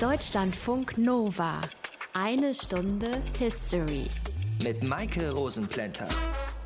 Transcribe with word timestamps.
Deutschlandfunk 0.00 0.96
Nova. 0.96 1.60
Eine 2.12 2.54
Stunde 2.54 3.20
History. 3.36 4.04
Mit 4.62 4.84
Maike 4.84 5.32
Rosenplanter. 5.32 6.06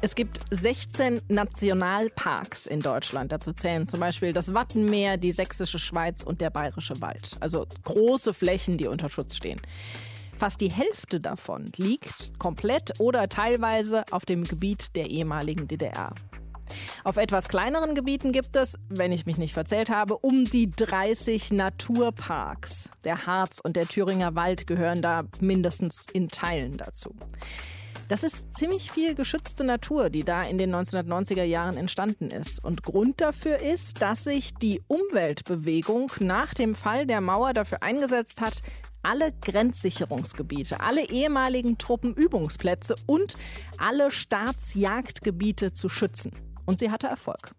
Es 0.03 0.15
gibt 0.15 0.41
16 0.51 1.23
Nationalparks 1.29 2.67
in 2.67 2.81
Deutschland. 2.81 3.33
Dazu 3.33 3.55
zählen 3.55 3.87
zum 3.87 4.01
Beispiel 4.01 4.35
das 4.35 4.53
Wattenmeer, 4.53 5.17
die 5.17 5.33
Sächsische 5.33 5.79
Schweiz 5.79 6.25
und 6.25 6.43
der 6.43 6.51
Bayerische 6.51 7.01
Wald. 7.01 7.39
Also 7.41 7.67
große 7.85 8.35
Flächen, 8.35 8.77
die 8.77 8.87
unter 8.87 9.09
Schutz 9.09 9.35
stehen. 9.35 9.63
Fast 10.37 10.61
die 10.61 10.71
Hälfte 10.71 11.19
davon 11.19 11.73
liegt 11.77 12.39
komplett 12.39 13.01
oder 13.01 13.31
teilweise 13.31 14.05
auf 14.11 14.27
dem 14.27 14.45
Gebiet 14.45 14.95
der 14.95 15.09
ehemaligen 15.09 15.69
DDR. 15.69 16.15
Auf 17.05 17.17
etwas 17.17 17.49
kleineren 17.49 17.95
Gebieten 17.95 18.33
gibt 18.33 18.57
es, 18.57 18.79
wenn 18.89 19.13
ich 19.13 19.27
mich 19.27 19.39
nicht 19.39 19.55
verzählt 19.55 19.91
habe, 19.91 20.17
um 20.19 20.45
die 20.45 20.71
30 20.71 21.53
Naturparks. 21.53 22.91
Der 23.05 23.27
Harz 23.27 23.61
und 23.63 23.77
der 23.77 23.87
Thüringer 23.87 24.35
Wald 24.35 24.67
gehören 24.67 25.03
da 25.03 25.25
mindestens 25.41 26.07
in 26.13 26.29
Teilen 26.29 26.77
dazu. 26.77 27.15
Das 28.09 28.25
ist 28.25 28.45
ziemlich 28.55 28.91
viel 28.91 29.15
geschützte 29.15 29.65
Natur, 29.65 30.11
die 30.11 30.23
da 30.23 30.43
in 30.43 30.59
den 30.59 30.75
1990er 30.75 31.45
Jahren 31.45 31.79
entstanden 31.79 32.31
ist. 32.31 32.63
Und 32.63 32.83
Grund 32.83 33.21
dafür 33.23 33.59
ist, 33.59 34.03
dass 34.03 34.25
sich 34.25 34.53
die 34.55 34.83
Umweltbewegung 34.87 36.13
nach 36.21 36.53
dem 36.53 36.75
Fall 36.75 37.07
der 37.07 37.23
Mauer 37.23 37.55
dafür 37.55 37.83
eingesetzt 37.83 38.43
hat, 38.43 38.61
alle 39.03 39.33
Grenzsicherungsgebiete, 39.41 40.81
alle 40.81 41.09
ehemaligen 41.09 41.79
Truppenübungsplätze 41.79 42.97
und 43.07 43.37
alle 43.79 44.11
Staatsjagdgebiete 44.11 45.73
zu 45.73 45.89
schützen. 45.89 46.52
Und 46.67 46.79
sie 46.79 46.91
hatte 46.91 47.07
Erfolg. 47.07 47.55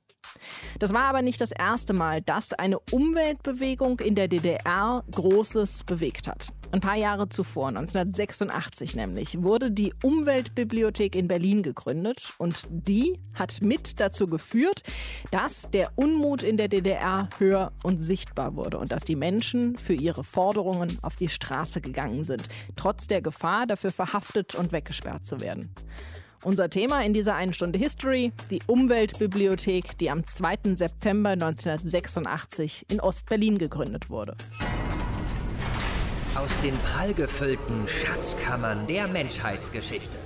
Das 0.80 0.94
war 0.94 1.04
aber 1.04 1.22
nicht 1.22 1.42
das 1.42 1.52
erste 1.52 1.94
Mal, 1.94 2.22
dass 2.22 2.54
eine 2.54 2.80
Umweltbewegung 2.92 4.00
in 4.00 4.16
der 4.16 4.28
DDR 4.28 5.04
Großes 5.12 5.84
bewegt 5.84 6.28
hat. 6.28 6.48
Ein 6.72 6.80
paar 6.80 6.96
Jahre 6.96 7.30
zuvor, 7.30 7.68
1986 7.68 8.96
nämlich, 8.96 9.44
wurde 9.44 9.70
die 9.70 9.94
Umweltbibliothek 10.02 11.16
in 11.16 11.28
Berlin 11.28 11.62
gegründet 11.62 12.34
und 12.40 12.64
die 12.72 13.20
hat 13.36 13.62
mit 13.62 14.00
dazu 14.00 14.26
geführt, 14.26 14.82
dass 15.30 15.70
der 15.72 15.92
Unmut 15.96 16.42
in 16.42 16.58
der 16.58 16.70
DDR 16.70 17.30
höher 17.38 17.74
und 17.84 18.02
sichtbar 18.02 18.56
wurde 18.56 18.80
und 18.80 18.92
dass 18.92 19.04
die 19.04 19.16
Menschen 19.16 19.78
für 19.78 19.94
ihre 19.94 20.24
Forderungen 20.24 20.98
auf 21.04 21.16
die 21.16 21.30
Straße 21.30 21.80
gegangen 21.80 22.24
sind, 22.24 22.50
trotz 22.76 23.06
der 23.06 23.22
Gefahr, 23.22 23.68
dafür 23.68 23.92
verhaftet 23.92 24.56
und 24.56 24.72
weggesperrt 24.72 25.28
zu 25.28 25.42
werden. 25.42 25.76
Unser 26.44 26.70
Thema 26.70 27.02
in 27.06 27.14
dieser 27.14 27.36
einen 27.36 27.54
Stunde 27.54 27.80
History, 27.80 28.34
die 28.52 28.62
Umweltbibliothek, 28.68 29.98
die 29.98 30.10
am 30.10 30.28
2. 30.28 30.76
September 30.76 31.30
1986 31.30 32.86
in 32.90 33.00
Ostberlin 33.00 33.58
gegründet 33.58 34.10
wurde. 34.10 34.36
Aus 36.36 36.60
den 36.62 36.78
prallgefüllten 36.80 37.88
Schatzkammern 37.88 38.86
der 38.88 39.08
Menschheitsgeschichte. 39.08 40.18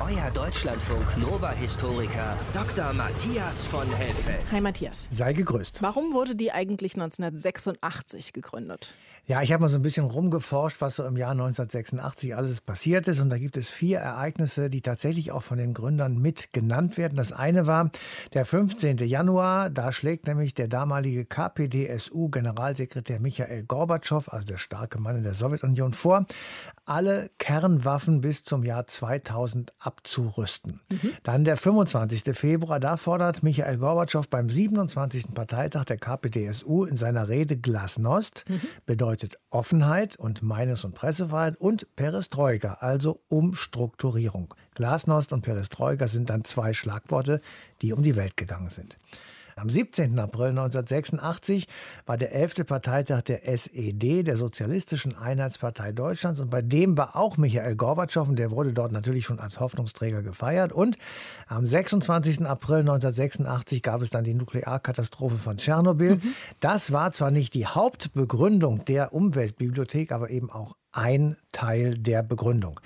Euer 0.00 0.28
Deutschlandfunk 0.32 1.16
Nova-Historiker 1.18 2.36
Dr. 2.52 2.92
Matthias 2.94 3.64
von 3.64 3.86
Helfeld. 3.92 4.44
Hi 4.50 4.60
Matthias. 4.60 5.06
Sei 5.12 5.32
gegrüßt. 5.34 5.82
Warum 5.82 6.12
wurde 6.14 6.34
die 6.34 6.50
eigentlich 6.50 6.94
1986 6.94 8.32
gegründet? 8.32 8.92
Ja, 9.26 9.40
ich 9.40 9.52
habe 9.52 9.62
mal 9.62 9.68
so 9.68 9.76
ein 9.76 9.82
bisschen 9.82 10.04
rumgeforscht, 10.04 10.82
was 10.82 10.96
so 10.96 11.04
im 11.06 11.16
Jahr 11.16 11.30
1986 11.30 12.36
alles 12.36 12.60
passiert 12.60 13.08
ist. 13.08 13.20
Und 13.20 13.30
da 13.30 13.38
gibt 13.38 13.56
es 13.56 13.70
vier 13.70 13.98
Ereignisse, 13.98 14.68
die 14.68 14.82
tatsächlich 14.82 15.32
auch 15.32 15.42
von 15.42 15.56
den 15.56 15.72
Gründern 15.72 16.18
mit 16.18 16.52
genannt 16.52 16.98
werden. 16.98 17.16
Das 17.16 17.32
eine 17.32 17.66
war 17.66 17.90
der 18.34 18.44
15. 18.44 18.98
Januar. 18.98 19.70
Da 19.70 19.92
schlägt 19.92 20.26
nämlich 20.26 20.52
der 20.52 20.68
damalige 20.68 21.24
KPDSU-Generalsekretär 21.24 23.18
Michael 23.18 23.62
Gorbatschow, 23.62 24.28
also 24.28 24.46
der 24.46 24.58
starke 24.58 25.00
Mann 25.00 25.16
in 25.16 25.22
der 25.22 25.32
Sowjetunion, 25.32 25.94
vor, 25.94 26.26
alle 26.84 27.30
Kernwaffen 27.38 28.20
bis 28.20 28.44
zum 28.44 28.62
Jahr 28.62 28.86
2000 28.86 29.72
abzurüsten. 29.78 30.80
Mhm. 30.90 31.12
Dann 31.22 31.44
der 31.44 31.56
25. 31.56 32.36
Februar. 32.36 32.78
Da 32.78 32.98
fordert 32.98 33.42
Michael 33.42 33.78
Gorbatschow 33.78 34.28
beim 34.28 34.50
27. 34.50 35.32
Parteitag 35.32 35.86
der 35.86 35.96
KPDSU 35.96 36.84
in 36.84 36.98
seiner 36.98 37.30
Rede 37.30 37.56
Glasnost, 37.56 38.44
mhm. 38.50 38.60
bedeutet 38.84 39.13
bedeutet 39.14 39.38
Offenheit 39.50 40.16
und 40.16 40.42
Meinungs- 40.42 40.84
und 40.84 40.94
Pressefreiheit 40.94 41.56
und 41.56 41.86
Perestroika, 41.94 42.78
also 42.80 43.20
Umstrukturierung. 43.28 44.52
Glasnost 44.74 45.32
und 45.32 45.42
Perestroika 45.42 46.08
sind 46.08 46.30
dann 46.30 46.42
zwei 46.44 46.72
Schlagworte, 46.72 47.40
die 47.80 47.92
um 47.92 48.02
die 48.02 48.16
Welt 48.16 48.36
gegangen 48.36 48.70
sind. 48.70 48.98
Am 49.56 49.68
17. 49.68 50.18
April 50.18 50.48
1986 50.48 51.66
war 52.06 52.16
der 52.16 52.32
11. 52.32 52.66
Parteitag 52.66 53.22
der 53.22 53.48
SED, 53.48 54.22
der 54.24 54.36
Sozialistischen 54.36 55.16
Einheitspartei 55.16 55.92
Deutschlands. 55.92 56.40
Und 56.40 56.50
bei 56.50 56.62
dem 56.62 56.98
war 56.98 57.16
auch 57.16 57.36
Michael 57.36 57.76
Gorbatschow 57.76 58.28
und 58.28 58.38
der 58.38 58.50
wurde 58.50 58.72
dort 58.72 58.92
natürlich 58.92 59.24
schon 59.24 59.38
als 59.38 59.60
Hoffnungsträger 59.60 60.22
gefeiert. 60.22 60.72
Und 60.72 60.98
am 61.46 61.66
26. 61.66 62.44
April 62.46 62.80
1986 62.80 63.82
gab 63.82 64.02
es 64.02 64.10
dann 64.10 64.24
die 64.24 64.34
Nuklearkatastrophe 64.34 65.36
von 65.36 65.56
Tschernobyl. 65.56 66.16
Mhm. 66.16 66.34
Das 66.60 66.92
war 66.92 67.12
zwar 67.12 67.30
nicht 67.30 67.54
die 67.54 67.66
Hauptbegründung 67.66 68.84
der 68.84 69.12
Umweltbibliothek, 69.12 70.12
aber 70.12 70.30
eben 70.30 70.50
auch 70.50 70.74
ein 70.94 71.36
Teil 71.52 71.98
der 71.98 72.22
Begründung. 72.22 72.80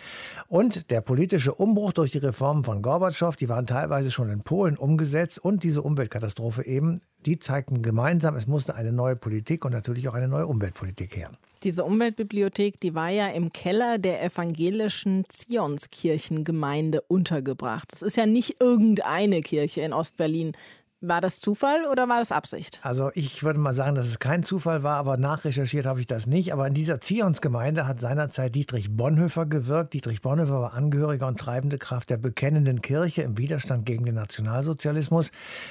Und 0.49 0.91
der 0.91 1.01
politische 1.01 1.55
Umbruch 1.55 1.93
durch 1.93 2.11
die 2.11 2.19
Reformen 2.19 2.65
von 2.65 2.83
Gorbatschow, 2.83 3.37
die 3.37 3.49
waren 3.49 3.67
teilweise 3.67 4.11
schon 4.11 4.31
in 4.31 4.41
Polen 4.41 4.77
umgesetzt 4.77 5.39
und 5.39 5.63
diese 5.63 5.83
Umweltkatastrophe 5.83 6.65
eben, 6.65 7.01
die 7.27 7.39
zeigten 7.39 7.83
gemeinsam, 7.83 8.37
es 8.37 8.47
musste 8.47 8.75
eine 8.75 8.93
neue 8.93 9.17
Politik 9.17 9.65
und 9.65 9.73
natürlich 9.73 10.09
auch 10.09 10.15
eine 10.15 10.29
neue 10.29 10.47
Umweltpolitik 10.47 11.17
her. 11.17 11.31
Diese 11.65 11.85
Umweltbibliothek, 11.85 12.81
die 12.81 12.95
war 12.95 13.11
ja 13.11 13.29
im 13.29 13.51
Keller 13.51 13.99
der 13.99 14.23
evangelischen 14.23 15.25
Zionskirchengemeinde 15.29 17.01
untergebracht. 17.03 17.93
Das 17.93 18.03
ist 18.03 18.17
ja 18.17 18.27
nicht 18.27 18.61
irgendeine 18.61 19.41
Kirche 19.41 19.81
in 19.81 19.93
Ostberlin, 19.93 20.53
war 21.01 21.21
das 21.21 21.39
Zufall 21.39 21.85
oder 21.91 22.09
war 22.09 22.19
das 22.19 22.33
Absicht? 22.33 22.81
Also 22.83 23.11
ich 23.15 23.45
würde 23.45 23.61
mal 23.61 23.73
sagen, 23.73 23.95
dass 23.95 24.09
es 24.09 24.19
kein 24.19 24.43
Zufall 24.43 24.83
war, 24.83 24.97
aber 24.97 25.17
nachrecherchiert 25.17 25.87
habe 25.87 26.01
ich 26.01 26.09
das 26.09 26.27
nicht. 26.27 26.53
Aber 26.53 26.67
in 26.67 26.75
dieser 26.75 27.01
Zionsgemeinde 27.01 27.87
hat 27.87 28.01
seinerzeit 28.01 28.55
Dietrich 28.55 28.97
Bonhoeffer 28.97 29.47
gewirkt. 29.47 29.95
Dietrich 29.95 30.23
Bonhoeffer 30.23 30.61
war 30.61 30.75
Angehöriger 30.75 31.29
und 31.29 31.39
treibende 31.39 31.79
Kraft 31.79 32.11
der 32.11 32.17
bekennenden 32.17 32.83
Kirche 32.83 33.23
im 33.23 33.39
Widerstand 33.39 33.87
gegen 33.87 34.07
den 34.07 34.17
Nationalsozialismus. 34.17 35.31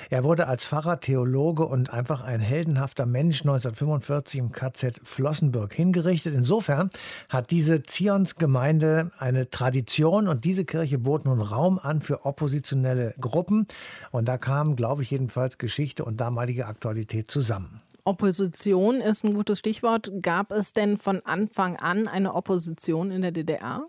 Er 0.09 0.23
wurde 0.23 0.47
als 0.47 0.65
Pfarrer, 0.65 1.01
Theologe 1.01 1.65
und 1.65 1.91
einfach 1.91 2.23
ein 2.23 2.39
heldenhafter 2.39 3.05
Mensch 3.05 3.41
1945 3.41 4.39
im 4.39 4.51
KZ 4.53 5.01
Flossenburg 5.03 5.73
hingerichtet. 5.73 6.35
Insofern 6.35 6.89
hat 7.27 7.51
diese 7.51 7.83
Zionsgemeinde 7.83 9.11
eine 9.19 9.49
Tradition 9.49 10.29
und 10.29 10.45
diese 10.45 10.63
Kirche 10.63 10.99
bot 10.99 11.25
nun 11.25 11.41
Raum 11.41 11.79
an 11.79 11.99
für 11.99 12.25
oppositionelle 12.25 13.13
Gruppen. 13.19 13.67
Und 14.11 14.29
da 14.29 14.37
kam, 14.37 14.77
glaube 14.77 15.03
ich, 15.03 15.16
jedenfalls 15.17 15.57
Geschichte 15.57 16.05
und 16.05 16.21
damalige 16.21 16.67
Aktualität 16.67 17.31
zusammen. 17.31 17.81
Opposition 18.07 19.01
ist 19.01 19.25
ein 19.25 19.33
gutes 19.33 19.59
Stichwort. 19.59 20.09
Gab 20.21 20.53
es 20.53 20.71
denn 20.71 20.95
von 20.95 21.19
Anfang 21.25 21.75
an 21.75 22.07
eine 22.07 22.35
Opposition 22.35 23.11
in 23.11 23.21
der 23.21 23.31
DDR? 23.31 23.81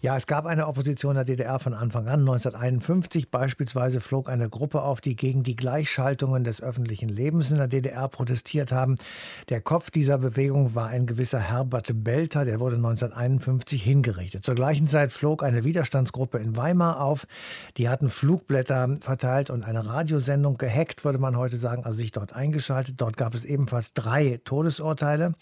Ja, 0.00 0.16
es 0.16 0.26
gab 0.26 0.46
eine 0.46 0.68
Opposition 0.68 1.10
in 1.10 1.16
der 1.16 1.24
DDR 1.26 1.58
von 1.58 1.74
Anfang 1.74 2.08
an. 2.08 2.20
1951 2.20 3.30
beispielsweise 3.30 4.00
flog 4.00 4.30
eine 4.30 4.48
Gruppe 4.48 4.80
auf, 4.80 5.02
die 5.02 5.16
gegen 5.16 5.42
die 5.42 5.54
Gleichschaltungen 5.54 6.44
des 6.44 6.62
öffentlichen 6.62 7.10
Lebens 7.10 7.50
in 7.50 7.58
der 7.58 7.68
DDR 7.68 8.08
protestiert 8.08 8.72
haben. 8.72 8.94
Der 9.50 9.60
Kopf 9.60 9.90
dieser 9.90 10.16
Bewegung 10.16 10.74
war 10.74 10.88
ein 10.88 11.04
gewisser 11.04 11.40
Herbert 11.40 11.90
Belter, 11.92 12.46
der 12.46 12.60
wurde 12.60 12.76
1951 12.76 13.82
hingerichtet. 13.82 14.46
Zur 14.46 14.54
gleichen 14.54 14.86
Zeit 14.86 15.12
flog 15.12 15.42
eine 15.42 15.64
Widerstandsgruppe 15.64 16.38
in 16.38 16.56
Weimar 16.56 17.02
auf. 17.02 17.26
Die 17.76 17.90
hatten 17.90 18.08
Flugblätter 18.08 18.96
verteilt 19.00 19.50
und 19.50 19.62
eine 19.62 19.84
Radiosendung 19.84 20.56
gehackt, 20.56 21.04
würde 21.04 21.18
man 21.18 21.36
heute 21.36 21.58
sagen, 21.58 21.84
also 21.84 21.98
sich 21.98 22.12
dort 22.12 22.32
eingeschaltet. 22.32 22.94
Dort 22.96 23.18
gab 23.18 23.34
es 23.34 23.44
eben 23.44 23.57
ebenfalls 23.58 23.92
drei 23.92 24.40
Todesurteile. 24.44 25.34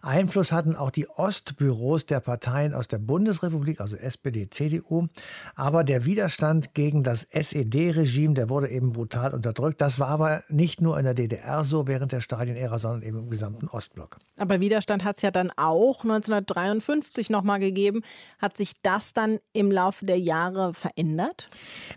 Einfluss 0.00 0.52
hatten 0.52 0.76
auch 0.76 0.90
die 0.90 1.08
Ostbüros 1.08 2.06
der 2.06 2.20
Parteien 2.20 2.72
aus 2.72 2.86
der 2.86 2.98
Bundesrepublik, 2.98 3.80
also 3.80 3.96
SPD, 3.96 4.48
CDU. 4.48 5.08
Aber 5.56 5.82
der 5.82 6.04
Widerstand 6.04 6.74
gegen 6.74 7.02
das 7.02 7.24
SED-Regime, 7.24 8.34
der 8.34 8.48
wurde 8.48 8.68
eben 8.68 8.92
brutal 8.92 9.34
unterdrückt. 9.34 9.80
Das 9.80 9.98
war 9.98 10.08
aber 10.08 10.44
nicht 10.48 10.80
nur 10.80 10.96
in 10.98 11.04
der 11.04 11.14
DDR 11.14 11.64
so 11.64 11.88
während 11.88 12.12
der 12.12 12.20
Stalin-Ära, 12.20 12.78
sondern 12.78 13.02
eben 13.02 13.18
im 13.18 13.30
gesamten 13.30 13.66
Ostblock. 13.68 14.18
Aber 14.38 14.60
Widerstand 14.60 15.02
hat 15.02 15.16
es 15.16 15.22
ja 15.22 15.30
dann 15.30 15.50
auch 15.56 16.04
1953 16.04 17.30
nochmal 17.30 17.58
gegeben. 17.58 18.02
Hat 18.38 18.56
sich 18.56 18.74
das 18.82 19.12
dann 19.12 19.38
im 19.52 19.70
Laufe 19.72 20.04
der 20.04 20.18
Jahre 20.18 20.72
verändert? 20.74 21.48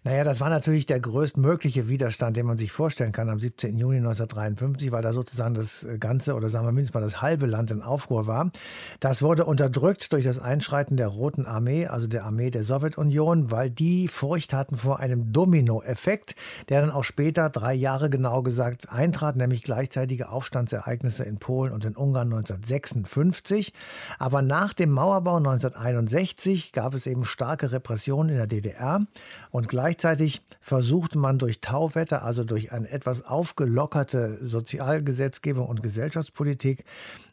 Naja, 0.04 0.24
das 0.24 0.42
war 0.42 0.50
natürlich 0.50 0.86
der 0.88 1.00
größtmögliche 1.00 1.90
Widerstand, 1.90 2.38
den 2.38 2.46
man 2.46 2.58
sich 2.58 2.72
vorstellen 2.72 3.12
kann 3.12 3.30
am 3.30 3.40
17. 3.40 3.78
Juni 3.78 3.98
1953, 3.98 4.92
weil 4.92 5.04
da 5.04 5.14
sozusagen 5.14 5.59
das 5.60 5.86
ganze 6.00 6.34
oder 6.36 6.50
sagen 6.50 6.66
wir 6.66 6.72
mindestens 6.72 6.94
mal 6.94 7.02
das 7.02 7.22
halbe 7.22 7.46
Land 7.46 7.72
in 7.72 7.82
Aufruhr 7.82 8.28
war. 8.28 8.52
Das 9.00 9.22
wurde 9.22 9.46
unterdrückt 9.46 10.12
durch 10.14 10.24
das 10.24 10.40
Einschreiten 10.40 10.98
der 10.98 11.08
Roten 11.08 11.46
Armee, 11.46 11.88
also 11.88 12.08
der 12.08 12.26
Armee 12.26 12.50
der 12.50 12.64
Sowjetunion, 12.64 13.52
weil 13.52 13.70
die 13.70 14.08
Furcht 14.08 14.54
hatten 14.54 14.78
vor 14.78 15.00
einem 15.00 15.32
Dominoeffekt, 15.32 16.36
der 16.70 16.82
dann 16.82 16.92
auch 16.92 17.04
später, 17.04 17.50
drei 17.50 17.74
Jahre 17.74 18.10
genau 18.10 18.42
gesagt, 18.42 18.92
eintrat, 18.92 19.36
nämlich 19.36 19.64
gleichzeitige 19.64 20.30
Aufstandsereignisse 20.30 21.24
in 21.24 21.38
Polen 21.38 21.74
und 21.74 21.86
in 21.86 21.96
Ungarn 21.96 22.34
1956. 22.34 23.74
Aber 24.18 24.42
nach 24.42 24.74
dem 24.74 24.92
Mauerbau 24.92 25.38
1961 25.38 26.72
gab 26.72 26.94
es 26.94 27.08
eben 27.08 27.26
starke 27.26 27.72
Repressionen 27.72 28.32
in 28.32 28.38
der 28.38 28.48
DDR 28.48 29.02
und 29.52 29.68
gleichzeitig 29.68 30.42
versuchte 30.62 31.18
man 31.18 31.38
durch 31.38 31.62
Tauwetter, 31.62 32.24
also 32.24 32.44
durch 32.44 32.72
eine 32.72 32.90
etwas 32.90 33.26
aufgelockerte 33.26 34.38
Sozialgesetzgebung 34.42 35.49
und 35.58 35.84
Gesellschaftspolitik, 35.84 36.84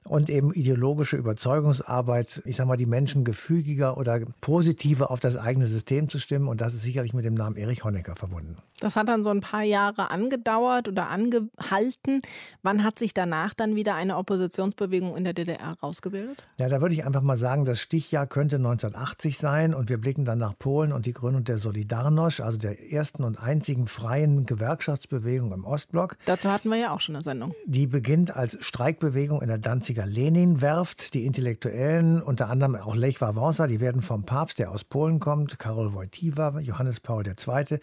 und 0.08 0.30
eben 0.30 0.52
ideologische 0.52 1.16
Überzeugungsarbeit, 1.16 2.42
ich 2.44 2.56
sage 2.56 2.68
mal, 2.68 2.76
die 2.76 2.86
Menschen 2.86 3.24
gefügiger 3.24 3.96
oder 3.96 4.20
positiver 4.40 5.10
auf 5.10 5.20
das 5.20 5.36
eigene 5.36 5.66
System 5.66 6.08
zu 6.08 6.18
stimmen. 6.18 6.48
Und 6.48 6.60
das 6.60 6.74
ist 6.74 6.82
sicherlich 6.82 7.12
mit 7.12 7.24
dem 7.24 7.34
Namen 7.34 7.56
Erich 7.56 7.84
Honecker 7.84 8.16
verbunden. 8.16 8.56
Das 8.80 8.96
hat 8.96 9.08
dann 9.08 9.24
so 9.24 9.30
ein 9.30 9.40
paar 9.40 9.62
Jahre 9.62 10.10
angedauert 10.10 10.88
oder 10.88 11.08
angehalten. 11.08 12.22
Wann 12.62 12.84
hat 12.84 12.98
sich 12.98 13.14
danach 13.14 13.54
dann 13.54 13.74
wieder 13.74 13.94
eine 13.94 14.16
Oppositionsbewegung 14.16 15.16
in 15.16 15.24
der 15.24 15.32
DDR 15.32 15.76
rausgebildet? 15.82 16.44
Ja, 16.58 16.68
da 16.68 16.80
würde 16.80 16.94
ich 16.94 17.04
einfach 17.04 17.22
mal 17.22 17.36
sagen, 17.36 17.64
das 17.64 17.80
Stichjahr 17.80 18.26
könnte 18.26 18.56
1980 18.56 19.38
sein 19.38 19.74
und 19.74 19.88
wir 19.88 19.98
blicken 19.98 20.24
dann 20.24 20.38
nach 20.38 20.58
Polen 20.58 20.92
und 20.92 21.06
die 21.06 21.12
Gründung 21.12 21.44
der 21.44 21.58
Solidarność, 21.58 22.42
also 22.42 22.58
der 22.58 22.92
ersten 22.92 23.24
und 23.24 23.40
einzigen 23.40 23.86
freien 23.86 24.46
Gewerkschaftsbewegung 24.46 25.52
im 25.52 25.64
Ostblock. 25.64 26.16
Dazu 26.26 26.50
hatten 26.50 26.70
wir 26.70 26.76
ja 26.76 26.90
auch 26.90 27.00
schon 27.00 27.16
eine 27.16 27.24
Sendung. 27.24 27.54
Die 27.66 27.86
beginnt 27.96 28.36
als 28.36 28.58
Streikbewegung 28.60 29.40
in 29.40 29.48
der 29.48 29.56
Danziger 29.56 30.04
Lenin-Werft. 30.04 31.14
Die 31.14 31.24
Intellektuellen, 31.24 32.20
unter 32.20 32.50
anderem 32.50 32.74
auch 32.74 32.94
Lech 32.94 33.22
Wałęsa, 33.22 33.66
die 33.66 33.80
werden 33.80 34.02
vom 34.02 34.22
Papst, 34.24 34.58
der 34.58 34.70
aus 34.70 34.84
Polen 34.84 35.18
kommt, 35.18 35.58
Karol 35.58 35.94
Wojtyła, 35.94 36.60
Johannes 36.60 37.00
Paul 37.00 37.26
II., 37.26 37.78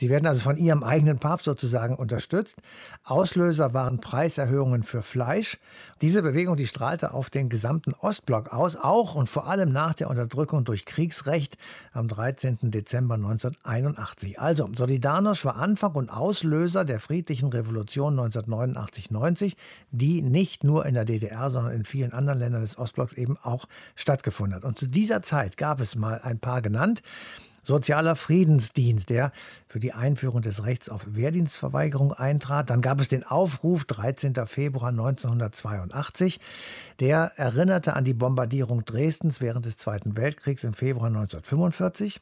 die 0.00 0.08
werden 0.08 0.26
also 0.26 0.40
von 0.40 0.56
ihrem 0.56 0.82
eigenen 0.82 1.18
Papst 1.18 1.44
sozusagen 1.44 1.96
unterstützt. 1.96 2.62
Auslöser 3.04 3.74
waren 3.74 4.00
Preiserhöhungen 4.00 4.84
für 4.84 5.02
Fleisch. 5.02 5.58
Diese 6.00 6.22
Bewegung, 6.22 6.56
die 6.56 6.66
strahlte 6.66 7.12
auf 7.12 7.28
den 7.28 7.50
gesamten 7.50 7.92
Ostblock 7.92 8.50
aus, 8.50 8.74
auch 8.74 9.16
und 9.16 9.28
vor 9.28 9.48
allem 9.48 9.70
nach 9.70 9.92
der 9.92 10.08
Unterdrückung 10.08 10.64
durch 10.64 10.86
Kriegsrecht 10.86 11.58
am 11.92 12.08
13. 12.08 12.70
Dezember 12.70 13.16
1981. 13.16 14.40
Also, 14.40 14.64
Solidarność 14.64 15.44
war 15.44 15.56
Anfang 15.56 15.92
und 15.92 16.08
Auslöser 16.08 16.86
der 16.86 17.00
friedlichen 17.00 17.50
Revolution 17.50 18.18
1989-90, 18.18 19.57
die 19.90 20.22
nicht 20.22 20.64
nur 20.64 20.86
in 20.86 20.94
der 20.94 21.04
DDR, 21.04 21.50
sondern 21.50 21.72
in 21.74 21.84
vielen 21.84 22.12
anderen 22.12 22.38
Ländern 22.38 22.62
des 22.62 22.78
Ostblocks 22.78 23.12
eben 23.14 23.36
auch 23.36 23.66
stattgefunden 23.94 24.56
hat. 24.56 24.64
Und 24.64 24.78
zu 24.78 24.86
dieser 24.86 25.22
Zeit 25.22 25.56
gab 25.56 25.80
es 25.80 25.96
mal 25.96 26.20
ein 26.22 26.38
paar 26.38 26.62
genannt. 26.62 27.02
Sozialer 27.62 28.16
Friedensdienst, 28.16 29.10
der 29.10 29.32
für 29.68 29.80
die 29.80 29.92
Einführung 29.92 30.42
des 30.42 30.64
Rechts 30.64 30.88
auf 30.88 31.06
Wehrdienstverweigerung 31.06 32.12
eintrat. 32.12 32.70
Dann 32.70 32.80
gab 32.80 33.00
es 33.00 33.08
den 33.08 33.24
Aufruf 33.24 33.84
13. 33.84 34.34
Februar 34.46 34.88
1982. 34.88 36.40
Der 37.00 37.32
erinnerte 37.36 37.94
an 37.94 38.04
die 38.04 38.14
Bombardierung 38.14 38.84
Dresdens 38.84 39.40
während 39.40 39.66
des 39.66 39.76
Zweiten 39.76 40.16
Weltkriegs 40.16 40.64
im 40.64 40.74
Februar 40.74 41.08
1945. 41.08 42.20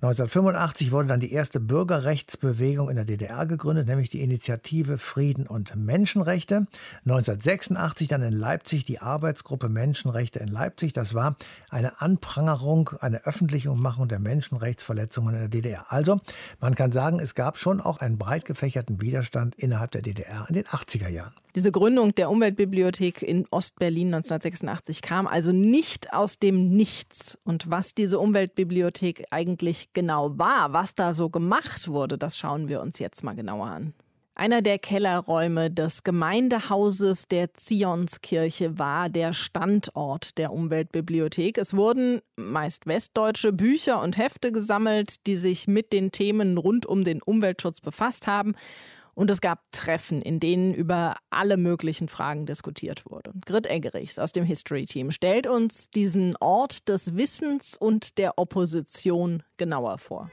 1985 0.00 0.92
wurde 0.92 1.08
dann 1.08 1.20
die 1.20 1.32
erste 1.32 1.60
Bürgerrechtsbewegung 1.60 2.88
in 2.88 2.96
der 2.96 3.04
DDR 3.04 3.46
gegründet, 3.46 3.86
nämlich 3.86 4.08
die 4.08 4.22
Initiative 4.22 4.98
Frieden 4.98 5.46
und 5.46 5.76
Menschenrechte. 5.76 6.66
1986 7.04 8.08
dann 8.08 8.22
in 8.22 8.32
Leipzig 8.32 8.84
die 8.84 9.00
Arbeitsgruppe 9.00 9.68
Menschenrechte 9.68 10.38
in 10.38 10.48
Leipzig. 10.48 10.92
Das 10.92 11.14
war 11.14 11.36
eine 11.70 12.00
Anprangerung, 12.00 12.90
eine 13.00 13.24
Öffentlichmachung 13.24 14.08
der 14.08 14.18
Menschenrechtsverletzungen 14.62 15.34
in 15.34 15.40
der 15.40 15.48
DDR. 15.48 15.86
Also 15.88 16.20
man 16.60 16.74
kann 16.74 16.92
sagen, 16.92 17.20
es 17.20 17.34
gab 17.34 17.58
schon 17.58 17.80
auch 17.80 17.98
einen 17.98 18.18
breit 18.18 18.44
gefächerten 18.44 19.00
Widerstand 19.00 19.54
innerhalb 19.56 19.90
der 19.90 20.02
DDR 20.02 20.46
in 20.48 20.54
den 20.54 20.64
80er 20.64 21.08
Jahren. 21.08 21.34
Diese 21.54 21.70
Gründung 21.70 22.14
der 22.14 22.30
Umweltbibliothek 22.30 23.22
in 23.22 23.46
Ostberlin 23.50 24.14
1986 24.14 25.02
kam 25.02 25.26
also 25.26 25.52
nicht 25.52 26.12
aus 26.12 26.38
dem 26.38 26.64
Nichts. 26.64 27.38
Und 27.44 27.68
was 27.70 27.94
diese 27.94 28.18
Umweltbibliothek 28.18 29.26
eigentlich 29.30 29.92
genau 29.92 30.38
war, 30.38 30.72
was 30.72 30.94
da 30.94 31.12
so 31.12 31.28
gemacht 31.28 31.88
wurde, 31.88 32.16
das 32.16 32.38
schauen 32.38 32.68
wir 32.68 32.80
uns 32.80 32.98
jetzt 32.98 33.22
mal 33.22 33.34
genauer 33.34 33.66
an. 33.66 33.92
Einer 34.34 34.62
der 34.62 34.78
Kellerräume 34.78 35.70
des 35.70 36.04
Gemeindehauses 36.04 37.28
der 37.28 37.52
Zionskirche 37.52 38.78
war 38.78 39.10
der 39.10 39.34
Standort 39.34 40.38
der 40.38 40.52
Umweltbibliothek. 40.52 41.58
Es 41.58 41.76
wurden 41.76 42.22
meist 42.36 42.86
westdeutsche 42.86 43.52
Bücher 43.52 44.00
und 44.00 44.16
Hefte 44.16 44.50
gesammelt, 44.50 45.26
die 45.26 45.36
sich 45.36 45.68
mit 45.68 45.92
den 45.92 46.12
Themen 46.12 46.56
rund 46.56 46.86
um 46.86 47.04
den 47.04 47.20
Umweltschutz 47.20 47.82
befasst 47.82 48.26
haben. 48.26 48.54
Und 49.14 49.30
es 49.30 49.42
gab 49.42 49.60
Treffen, 49.72 50.22
in 50.22 50.40
denen 50.40 50.72
über 50.72 51.16
alle 51.28 51.58
möglichen 51.58 52.08
Fragen 52.08 52.46
diskutiert 52.46 53.04
wurde. 53.04 53.32
Grit 53.44 53.66
Eggerichs 53.66 54.18
aus 54.18 54.32
dem 54.32 54.46
History 54.46 54.86
Team 54.86 55.10
stellt 55.10 55.46
uns 55.46 55.90
diesen 55.90 56.34
Ort 56.38 56.88
des 56.88 57.14
Wissens 57.16 57.76
und 57.76 58.16
der 58.16 58.38
Opposition 58.38 59.42
genauer 59.58 59.98
vor. 59.98 60.30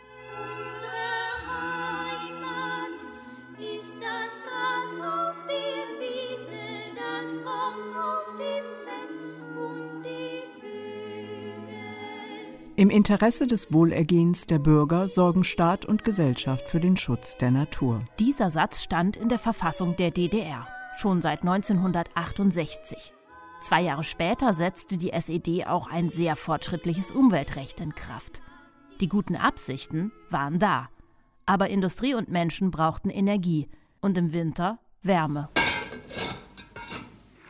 Im 12.79 12.89
Interesse 12.89 13.45
des 13.45 13.73
Wohlergehens 13.73 14.47
der 14.47 14.57
Bürger 14.57 15.09
sorgen 15.09 15.43
Staat 15.43 15.83
und 15.83 16.05
Gesellschaft 16.05 16.69
für 16.69 16.79
den 16.79 16.95
Schutz 16.95 17.35
der 17.35 17.51
Natur. 17.51 18.05
Dieser 18.19 18.51
Satz 18.51 18.81
stand 18.81 19.17
in 19.17 19.27
der 19.27 19.37
Verfassung 19.37 19.97
der 19.97 20.11
DDR, 20.11 20.65
schon 20.97 21.21
seit 21.21 21.41
1968. 21.41 23.11
Zwei 23.59 23.81
Jahre 23.81 24.05
später 24.05 24.53
setzte 24.53 24.95
die 24.95 25.09
SED 25.09 25.67
auch 25.67 25.91
ein 25.91 26.07
sehr 26.07 26.37
fortschrittliches 26.37 27.11
Umweltrecht 27.11 27.81
in 27.81 27.95
Kraft. 27.95 28.39
Die 29.01 29.09
guten 29.09 29.35
Absichten 29.35 30.13
waren 30.29 30.57
da, 30.57 30.87
aber 31.45 31.69
Industrie 31.69 32.13
und 32.13 32.29
Menschen 32.29 32.71
brauchten 32.71 33.09
Energie 33.09 33.67
und 33.99 34.17
im 34.17 34.31
Winter 34.31 34.79
Wärme. 35.03 35.49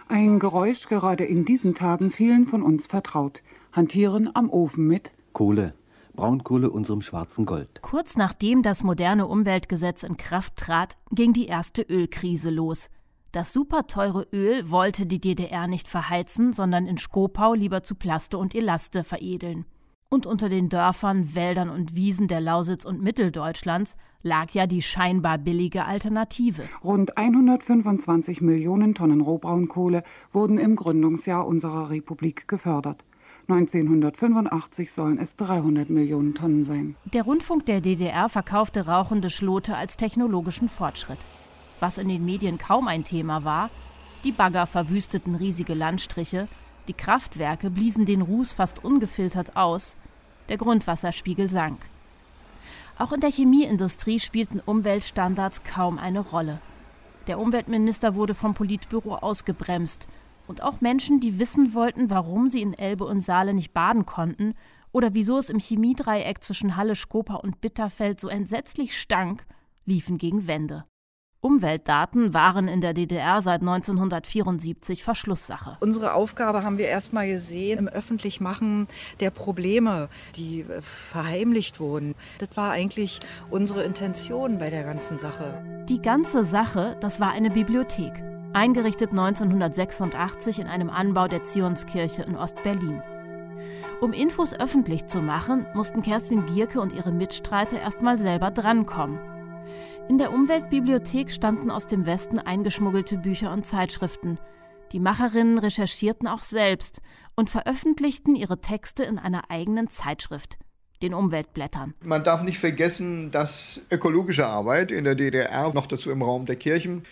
Ein 0.07 0.39
Geräusch 0.39 0.87
gerade 0.87 1.23
in 1.23 1.45
diesen 1.45 1.75
Tagen 1.75 2.09
vielen 2.09 2.47
von 2.47 2.63
uns 2.63 2.87
vertraut. 2.87 3.43
Hantieren 3.71 4.27
am 4.33 4.49
Ofen 4.49 4.87
mit 4.87 5.11
Kohle. 5.33 5.73
Braunkohle 6.15 6.69
unserem 6.69 7.01
schwarzen 7.01 7.45
Gold. 7.45 7.81
Kurz 7.81 8.17
nachdem 8.17 8.61
das 8.61 8.83
moderne 8.83 9.27
Umweltgesetz 9.27 10.03
in 10.03 10.17
Kraft 10.17 10.57
trat, 10.57 10.97
ging 11.11 11.33
die 11.33 11.47
erste 11.47 11.81
Ölkrise 11.81 12.49
los. 12.49 12.89
Das 13.31 13.53
superteure 13.53 14.25
Öl 14.33 14.69
wollte 14.71 15.05
die 15.05 15.21
DDR 15.21 15.67
nicht 15.67 15.87
verheizen, 15.87 16.51
sondern 16.51 16.87
in 16.87 16.97
Skopau 16.97 17.53
lieber 17.53 17.83
zu 17.83 17.95
Plaste 17.95 18.37
und 18.37 18.55
Elaste 18.55 19.03
veredeln. 19.03 19.65
Und 20.11 20.25
unter 20.25 20.49
den 20.49 20.69
Dörfern, 20.69 21.35
Wäldern 21.35 21.69
und 21.69 21.95
Wiesen 21.95 22.27
der 22.27 22.41
Lausitz 22.41 22.83
und 22.83 22.99
Mitteldeutschlands 22.99 23.95
lag 24.23 24.49
ja 24.51 24.65
die 24.65 24.81
scheinbar 24.81 25.37
billige 25.37 25.85
Alternative. 25.85 26.63
Rund 26.83 27.15
125 27.15 28.41
Millionen 28.41 28.95
Tonnen 28.95 29.21
Rohbraunkohle 29.21 30.01
wurden 30.33 30.57
im 30.57 30.75
Gründungsjahr 30.75 31.45
unserer 31.45 31.91
Republik 31.91 32.47
gefördert. 32.47 33.05
1985 33.49 34.91
sollen 34.91 35.17
es 35.17 35.35
300 35.35 35.89
Millionen 35.89 36.35
Tonnen 36.35 36.63
sein. 36.63 36.95
Der 37.05 37.23
Rundfunk 37.23 37.65
der 37.65 37.81
DDR 37.81 38.29
verkaufte 38.29 38.85
rauchende 38.85 39.29
Schlote 39.29 39.75
als 39.75 39.97
technologischen 39.97 40.69
Fortschritt. 40.69 41.25
Was 41.79 41.97
in 41.97 42.09
den 42.09 42.25
Medien 42.25 42.57
kaum 42.57 42.87
ein 42.87 43.03
Thema 43.03 43.43
war, 43.43 43.69
die 44.23 44.31
Bagger 44.31 44.67
verwüsteten 44.67 45.35
riesige 45.35 45.73
Landstriche, 45.73 46.47
die 46.87 46.93
Kraftwerke 46.93 47.69
bliesen 47.69 48.05
den 48.05 48.21
Ruß 48.21 48.53
fast 48.53 48.83
ungefiltert 48.83 49.55
aus, 49.55 49.95
der 50.49 50.57
Grundwasserspiegel 50.57 51.49
sank. 51.49 51.79
Auch 52.97 53.13
in 53.13 53.21
der 53.21 53.31
Chemieindustrie 53.31 54.19
spielten 54.19 54.59
Umweltstandards 54.59 55.63
kaum 55.63 55.97
eine 55.97 56.19
Rolle. 56.19 56.59
Der 57.27 57.39
Umweltminister 57.39 58.15
wurde 58.15 58.33
vom 58.33 58.53
Politbüro 58.53 59.15
ausgebremst 59.15 60.07
und 60.49 60.63
auch 60.63 60.81
Menschen, 60.81 61.19
die 61.19 61.37
wissen 61.37 61.75
wollten, 61.75 62.09
warum 62.09 62.49
sie 62.49 62.61
in 62.61 62.73
Elbe 62.73 63.05
und 63.05 63.21
Saale 63.21 63.53
nicht 63.53 63.71
baden 63.71 64.07
konnten 64.07 64.55
oder 64.91 65.13
wieso 65.13 65.37
es 65.37 65.51
im 65.51 65.59
Chemiedreieck 65.59 66.43
zwischen 66.43 66.75
Halle, 66.75 66.95
Skopa 66.95 67.35
und 67.35 67.61
Bitterfeld 67.61 68.19
so 68.19 68.27
entsetzlich 68.27 68.99
stank, 68.99 69.45
liefen 69.85 70.17
gegen 70.17 70.47
Wände. 70.47 70.85
Umweltdaten 71.41 72.33
waren 72.33 72.67
in 72.67 72.81
der 72.81 72.93
DDR 72.93 73.41
seit 73.41 73.61
1974 73.61 75.03
Verschlusssache. 75.03 75.77
Unsere 75.79 76.13
Aufgabe 76.13 76.63
haben 76.63 76.79
wir 76.79 76.87
erstmal 76.87 77.27
gesehen 77.27 77.79
im 77.79 77.87
Öffentlichmachen 77.87 78.87
der 79.19 79.29
Probleme, 79.29 80.09
die 80.35 80.61
äh, 80.61 80.81
verheimlicht 80.81 81.79
wurden. 81.79 82.15
Das 82.39 82.49
war 82.55 82.71
eigentlich 82.71 83.19
unsere 83.51 83.83
Intention 83.83 84.57
bei 84.57 84.69
der 84.69 84.83
ganzen 84.83 85.17
Sache. 85.17 85.85
Die 85.87 86.01
ganze 86.01 86.43
Sache, 86.43 86.97
das 86.99 87.21
war 87.21 87.31
eine 87.31 87.51
Bibliothek. 87.51 88.38
Eingerichtet 88.53 89.11
1986 89.11 90.59
in 90.59 90.67
einem 90.67 90.89
Anbau 90.89 91.27
der 91.27 91.43
Zionskirche 91.43 92.23
in 92.23 92.35
Ostberlin. 92.35 93.01
Um 94.01 94.13
Infos 94.13 94.53
öffentlich 94.53 95.07
zu 95.07 95.21
machen, 95.21 95.65
mussten 95.73 96.01
Kerstin 96.01 96.45
Gierke 96.45 96.79
und 96.79 96.93
ihre 96.93 97.11
Mitstreiter 97.11 97.79
erstmal 97.79 98.17
selber 98.17 98.49
drankommen. 98.49 99.19
In 100.07 100.17
der 100.17 100.33
Umweltbibliothek 100.33 101.31
standen 101.31 101.69
aus 101.69 101.85
dem 101.85 102.05
Westen 102.05 102.39
eingeschmuggelte 102.39 103.17
Bücher 103.17 103.51
und 103.51 103.65
Zeitschriften. 103.65 104.39
Die 104.91 104.99
Macherinnen 104.99 105.59
recherchierten 105.59 106.27
auch 106.27 106.41
selbst 106.41 107.01
und 107.35 107.49
veröffentlichten 107.49 108.35
ihre 108.35 108.59
Texte 108.59 109.03
in 109.03 109.19
einer 109.19 109.51
eigenen 109.51 109.89
Zeitschrift, 109.89 110.57
den 111.03 111.13
Umweltblättern. 111.13 111.93
Man 112.01 112.23
darf 112.23 112.41
nicht 112.41 112.57
vergessen, 112.57 113.29
dass 113.31 113.81
ökologische 113.91 114.47
Arbeit 114.47 114.91
in 114.91 115.03
der 115.03 115.15
DDR, 115.15 115.71
noch 115.73 115.85
dazu 115.85 116.09
im 116.09 116.23
Raum 116.23 116.47
der 116.47 116.55
Kirchen, 116.55 117.03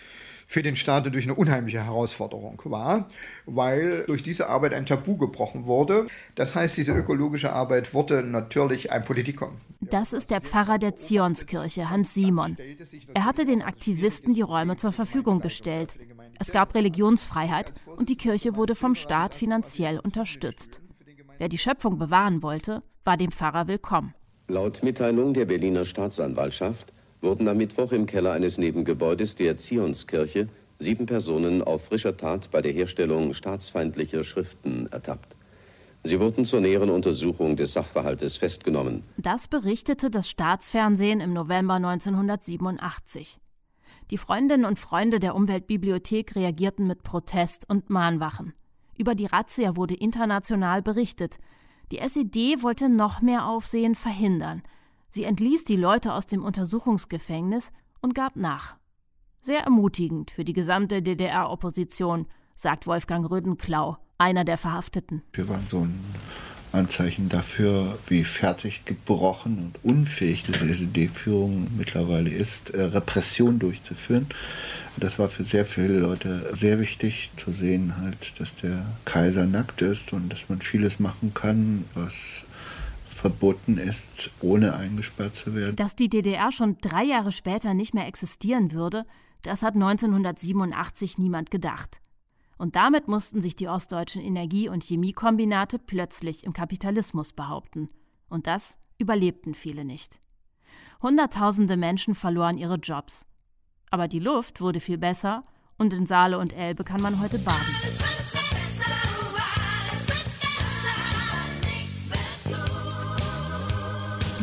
für 0.48 0.62
den 0.62 0.76
Staat 0.76 1.04
natürlich 1.04 1.26
eine 1.26 1.34
unheimliche 1.34 1.84
Herausforderung 1.84 2.60
war, 2.64 3.06
weil 3.44 4.04
durch 4.06 4.22
diese 4.22 4.48
Arbeit 4.48 4.72
ein 4.72 4.86
Tabu 4.86 5.18
gebrochen 5.18 5.66
wurde. 5.66 6.06
Das 6.36 6.56
heißt, 6.56 6.78
diese 6.78 6.92
ökologische 6.92 7.52
Arbeit 7.52 7.92
wurde 7.92 8.22
natürlich 8.22 8.90
ein 8.90 9.04
Politikum. 9.04 9.58
Das 9.80 10.14
ist 10.14 10.30
der 10.30 10.40
Pfarrer 10.40 10.78
der 10.78 10.96
Zionskirche, 10.96 11.90
Hans 11.90 12.14
Simon. 12.14 12.56
Er 13.14 13.26
hatte 13.26 13.44
den 13.44 13.62
Aktivisten 13.62 14.32
die 14.32 14.40
Räume 14.40 14.76
zur 14.76 14.92
Verfügung 14.92 15.40
gestellt. 15.40 15.94
Es 16.40 16.50
gab 16.50 16.74
Religionsfreiheit 16.74 17.70
und 17.96 18.08
die 18.08 18.16
Kirche 18.16 18.56
wurde 18.56 18.74
vom 18.74 18.94
Staat 18.94 19.34
finanziell 19.34 19.98
unterstützt. 19.98 20.80
Wer 21.36 21.50
die 21.50 21.58
Schöpfung 21.58 21.98
bewahren 21.98 22.42
wollte, 22.42 22.80
war 23.04 23.18
dem 23.18 23.32
Pfarrer 23.32 23.68
willkommen. 23.68 24.14
Laut 24.48 24.82
Mitteilung 24.82 25.34
der 25.34 25.44
Berliner 25.44 25.84
Staatsanwaltschaft 25.84 26.94
wurden 27.20 27.48
am 27.48 27.56
Mittwoch 27.56 27.92
im 27.92 28.06
Keller 28.06 28.32
eines 28.32 28.58
Nebengebäudes 28.58 29.34
der 29.34 29.56
Zionskirche 29.56 30.48
sieben 30.78 31.06
Personen 31.06 31.62
auf 31.62 31.86
frischer 31.86 32.16
Tat 32.16 32.50
bei 32.50 32.62
der 32.62 32.72
Herstellung 32.72 33.34
staatsfeindlicher 33.34 34.22
Schriften 34.24 34.86
ertappt. 34.92 35.34
Sie 36.04 36.20
wurden 36.20 36.44
zur 36.44 36.60
näheren 36.60 36.90
Untersuchung 36.90 37.56
des 37.56 37.72
Sachverhaltes 37.72 38.36
festgenommen. 38.36 39.02
Das 39.16 39.48
berichtete 39.48 40.10
das 40.10 40.30
Staatsfernsehen 40.30 41.20
im 41.20 41.32
November 41.32 41.74
1987. 41.74 43.38
Die 44.12 44.18
Freundinnen 44.18 44.64
und 44.64 44.78
Freunde 44.78 45.18
der 45.18 45.34
Umweltbibliothek 45.34 46.36
reagierten 46.36 46.86
mit 46.86 47.02
Protest 47.02 47.68
und 47.68 47.90
Mahnwachen. 47.90 48.54
Über 48.96 49.14
die 49.14 49.26
Razzia 49.26 49.76
wurde 49.76 49.94
international 49.94 50.82
berichtet. 50.82 51.38
Die 51.90 51.98
SED 51.98 52.62
wollte 52.62 52.88
noch 52.88 53.20
mehr 53.20 53.46
Aufsehen 53.46 53.96
verhindern– 53.96 54.62
Sie 55.10 55.24
entließ 55.24 55.64
die 55.64 55.76
Leute 55.76 56.12
aus 56.12 56.26
dem 56.26 56.44
Untersuchungsgefängnis 56.44 57.72
und 58.00 58.14
gab 58.14 58.36
nach. 58.36 58.76
Sehr 59.40 59.60
ermutigend 59.60 60.30
für 60.30 60.44
die 60.44 60.52
gesamte 60.52 61.02
DDR-Opposition, 61.02 62.26
sagt 62.54 62.86
Wolfgang 62.86 63.30
Rödenklau, 63.30 63.96
einer 64.18 64.44
der 64.44 64.58
Verhafteten. 64.58 65.22
Wir 65.32 65.48
waren 65.48 65.66
so 65.70 65.80
ein 65.80 65.98
Anzeichen 66.72 67.28
dafür, 67.28 67.98
wie 68.08 68.24
fertig 68.24 68.84
gebrochen 68.84 69.72
und 69.82 69.90
unfähig 69.90 70.44
die 70.44 70.52
SED-Führung 70.52 71.68
mittlerweile 71.76 72.30
ist, 72.30 72.70
äh, 72.70 72.82
Repression 72.82 73.58
durchzuführen. 73.58 74.26
Das 74.98 75.18
war 75.18 75.28
für 75.28 75.44
sehr 75.44 75.64
viele 75.64 76.00
Leute 76.00 76.50
sehr 76.54 76.78
wichtig 76.78 77.30
zu 77.36 77.52
sehen, 77.52 77.94
halt, 77.98 78.38
dass 78.38 78.54
der 78.56 78.84
Kaiser 79.04 79.46
nackt 79.46 79.80
ist 79.80 80.12
und 80.12 80.30
dass 80.30 80.48
man 80.48 80.60
vieles 80.60 81.00
machen 81.00 81.32
kann, 81.32 81.84
was 81.94 82.44
verboten 83.18 83.78
ist, 83.78 84.30
ohne 84.40 84.74
eingesperrt 84.74 85.34
zu 85.34 85.54
werden. 85.54 85.76
Dass 85.76 85.96
die 85.96 86.08
DDR 86.08 86.52
schon 86.52 86.78
drei 86.80 87.04
Jahre 87.04 87.32
später 87.32 87.74
nicht 87.74 87.94
mehr 87.94 88.06
existieren 88.06 88.72
würde, 88.72 89.04
das 89.42 89.62
hat 89.62 89.74
1987 89.74 91.18
niemand 91.18 91.50
gedacht. 91.50 92.00
Und 92.56 92.74
damit 92.74 93.06
mussten 93.06 93.40
sich 93.40 93.54
die 93.54 93.68
ostdeutschen 93.68 94.22
Energie- 94.22 94.68
und 94.68 94.82
Chemiekombinate 94.82 95.78
plötzlich 95.78 96.44
im 96.44 96.52
Kapitalismus 96.52 97.32
behaupten. 97.32 97.88
Und 98.28 98.46
das 98.46 98.78
überlebten 98.98 99.54
viele 99.54 99.84
nicht. 99.84 100.18
Hunderttausende 101.00 101.76
Menschen 101.76 102.14
verloren 102.14 102.58
ihre 102.58 102.76
Jobs. 102.76 103.26
Aber 103.90 104.08
die 104.08 104.18
Luft 104.18 104.60
wurde 104.60 104.80
viel 104.80 104.98
besser 104.98 105.42
und 105.76 105.94
in 105.94 106.06
Saale 106.06 106.38
und 106.38 106.52
Elbe 106.52 106.82
kann 106.82 107.00
man 107.00 107.20
heute 107.20 107.38
baden. 107.38 107.97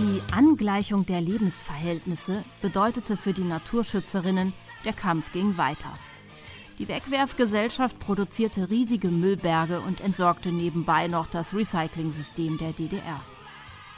Die 0.06 0.22
Angleichung 0.36 1.08
der 1.08 1.20
Lebensverhältnisse 1.20 2.44
bedeutete 2.62 3.18
für 3.18 3.34
die 3.34 3.44
Naturschützerinnen, 3.44 4.54
der 4.86 4.94
Kampf 4.94 5.34
ging 5.34 5.58
weiter. 5.58 5.92
Die 6.78 6.88
Wegwerfgesellschaft 6.88 7.98
produzierte 7.98 8.70
riesige 8.70 9.08
Müllberge 9.08 9.80
und 9.80 10.02
entsorgte 10.02 10.50
nebenbei 10.50 11.08
noch 11.08 11.26
das 11.26 11.56
Recyclingsystem 11.56 12.60
der 12.60 12.74
DDR. 12.74 13.20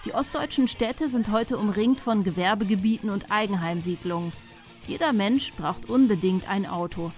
Die 0.06 0.14
ostdeutschen 0.14 0.70
Städte 0.70 1.10
sind 1.10 1.30
heute 1.30 1.58
umringt 1.58 2.00
von 2.00 2.24
Gewerbegebieten 2.24 3.10
und 3.10 3.30
Eigenheimsiedlungen. 3.30 4.32
Jeder 4.88 5.12
Mensch 5.12 5.52
braucht 5.56 5.90
unbedingt 5.90 6.50
ein 6.50 6.66
Auto. 6.66 7.12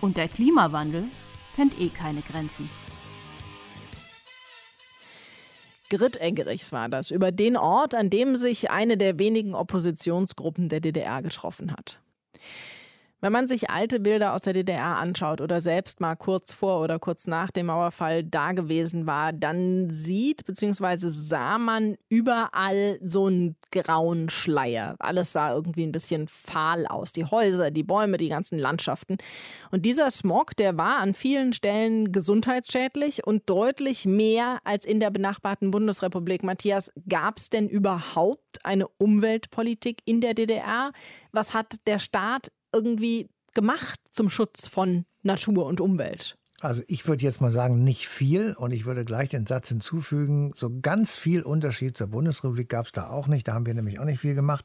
Und 0.00 0.16
der 0.16 0.26
Klimawandel 0.26 1.04
kennt 1.54 1.78
eh 1.80 1.90
keine 1.90 2.22
Grenzen. 2.22 2.68
Grit-Eggerichs 5.92 6.72
war 6.72 6.88
das, 6.88 7.10
über 7.10 7.32
den 7.32 7.56
Ort, 7.56 7.94
an 7.94 8.08
dem 8.08 8.36
sich 8.36 8.70
eine 8.70 8.96
der 8.96 9.18
wenigen 9.18 9.54
Oppositionsgruppen 9.54 10.70
der 10.70 10.80
DDR 10.80 11.20
getroffen 11.20 11.70
hat. 11.72 12.00
Wenn 13.22 13.30
man 13.30 13.46
sich 13.46 13.70
alte 13.70 14.00
Bilder 14.00 14.34
aus 14.34 14.42
der 14.42 14.52
DDR 14.52 14.96
anschaut 14.96 15.40
oder 15.40 15.60
selbst 15.60 16.00
mal 16.00 16.16
kurz 16.16 16.52
vor 16.52 16.80
oder 16.80 16.98
kurz 16.98 17.28
nach 17.28 17.52
dem 17.52 17.66
Mauerfall 17.66 18.24
da 18.24 18.50
gewesen 18.50 19.06
war, 19.06 19.32
dann 19.32 19.90
sieht 19.90 20.44
bzw. 20.44 20.96
sah 21.08 21.56
man 21.56 21.96
überall 22.08 22.98
so 23.00 23.26
einen 23.26 23.54
grauen 23.70 24.28
Schleier. 24.28 24.96
Alles 24.98 25.30
sah 25.30 25.54
irgendwie 25.54 25.84
ein 25.84 25.92
bisschen 25.92 26.26
fahl 26.26 26.84
aus. 26.88 27.12
Die 27.12 27.24
Häuser, 27.24 27.70
die 27.70 27.84
Bäume, 27.84 28.16
die 28.16 28.28
ganzen 28.28 28.58
Landschaften. 28.58 29.18
Und 29.70 29.86
dieser 29.86 30.10
Smog, 30.10 30.56
der 30.56 30.76
war 30.76 30.98
an 30.98 31.14
vielen 31.14 31.52
Stellen 31.52 32.10
gesundheitsschädlich 32.10 33.24
und 33.24 33.48
deutlich 33.48 34.04
mehr 34.04 34.58
als 34.64 34.84
in 34.84 34.98
der 34.98 35.10
benachbarten 35.10 35.70
Bundesrepublik. 35.70 36.42
Matthias, 36.42 36.90
gab 37.08 37.38
es 37.38 37.50
denn 37.50 37.68
überhaupt 37.68 38.64
eine 38.64 38.88
Umweltpolitik 38.88 40.00
in 40.06 40.20
der 40.20 40.34
DDR? 40.34 40.90
Was 41.30 41.54
hat 41.54 41.76
der 41.86 42.00
Staat 42.00 42.48
irgendwie 42.72 43.28
gemacht 43.54 44.00
zum 44.10 44.30
Schutz 44.30 44.66
von 44.66 45.04
Natur 45.22 45.66
und 45.66 45.80
Umwelt? 45.80 46.36
Also 46.62 46.82
ich 46.86 47.08
würde 47.08 47.24
jetzt 47.24 47.40
mal 47.40 47.50
sagen, 47.50 47.82
nicht 47.82 48.06
viel. 48.06 48.54
Und 48.54 48.70
ich 48.70 48.84
würde 48.84 49.04
gleich 49.04 49.30
den 49.30 49.46
Satz 49.46 49.68
hinzufügen, 49.68 50.52
so 50.54 50.70
ganz 50.80 51.16
viel 51.16 51.42
Unterschied 51.42 51.96
zur 51.96 52.06
Bundesrepublik 52.06 52.68
gab 52.68 52.86
es 52.86 52.92
da 52.92 53.10
auch 53.10 53.26
nicht. 53.26 53.48
Da 53.48 53.54
haben 53.54 53.66
wir 53.66 53.74
nämlich 53.74 53.98
auch 53.98 54.04
nicht 54.04 54.20
viel 54.20 54.36
gemacht. 54.36 54.64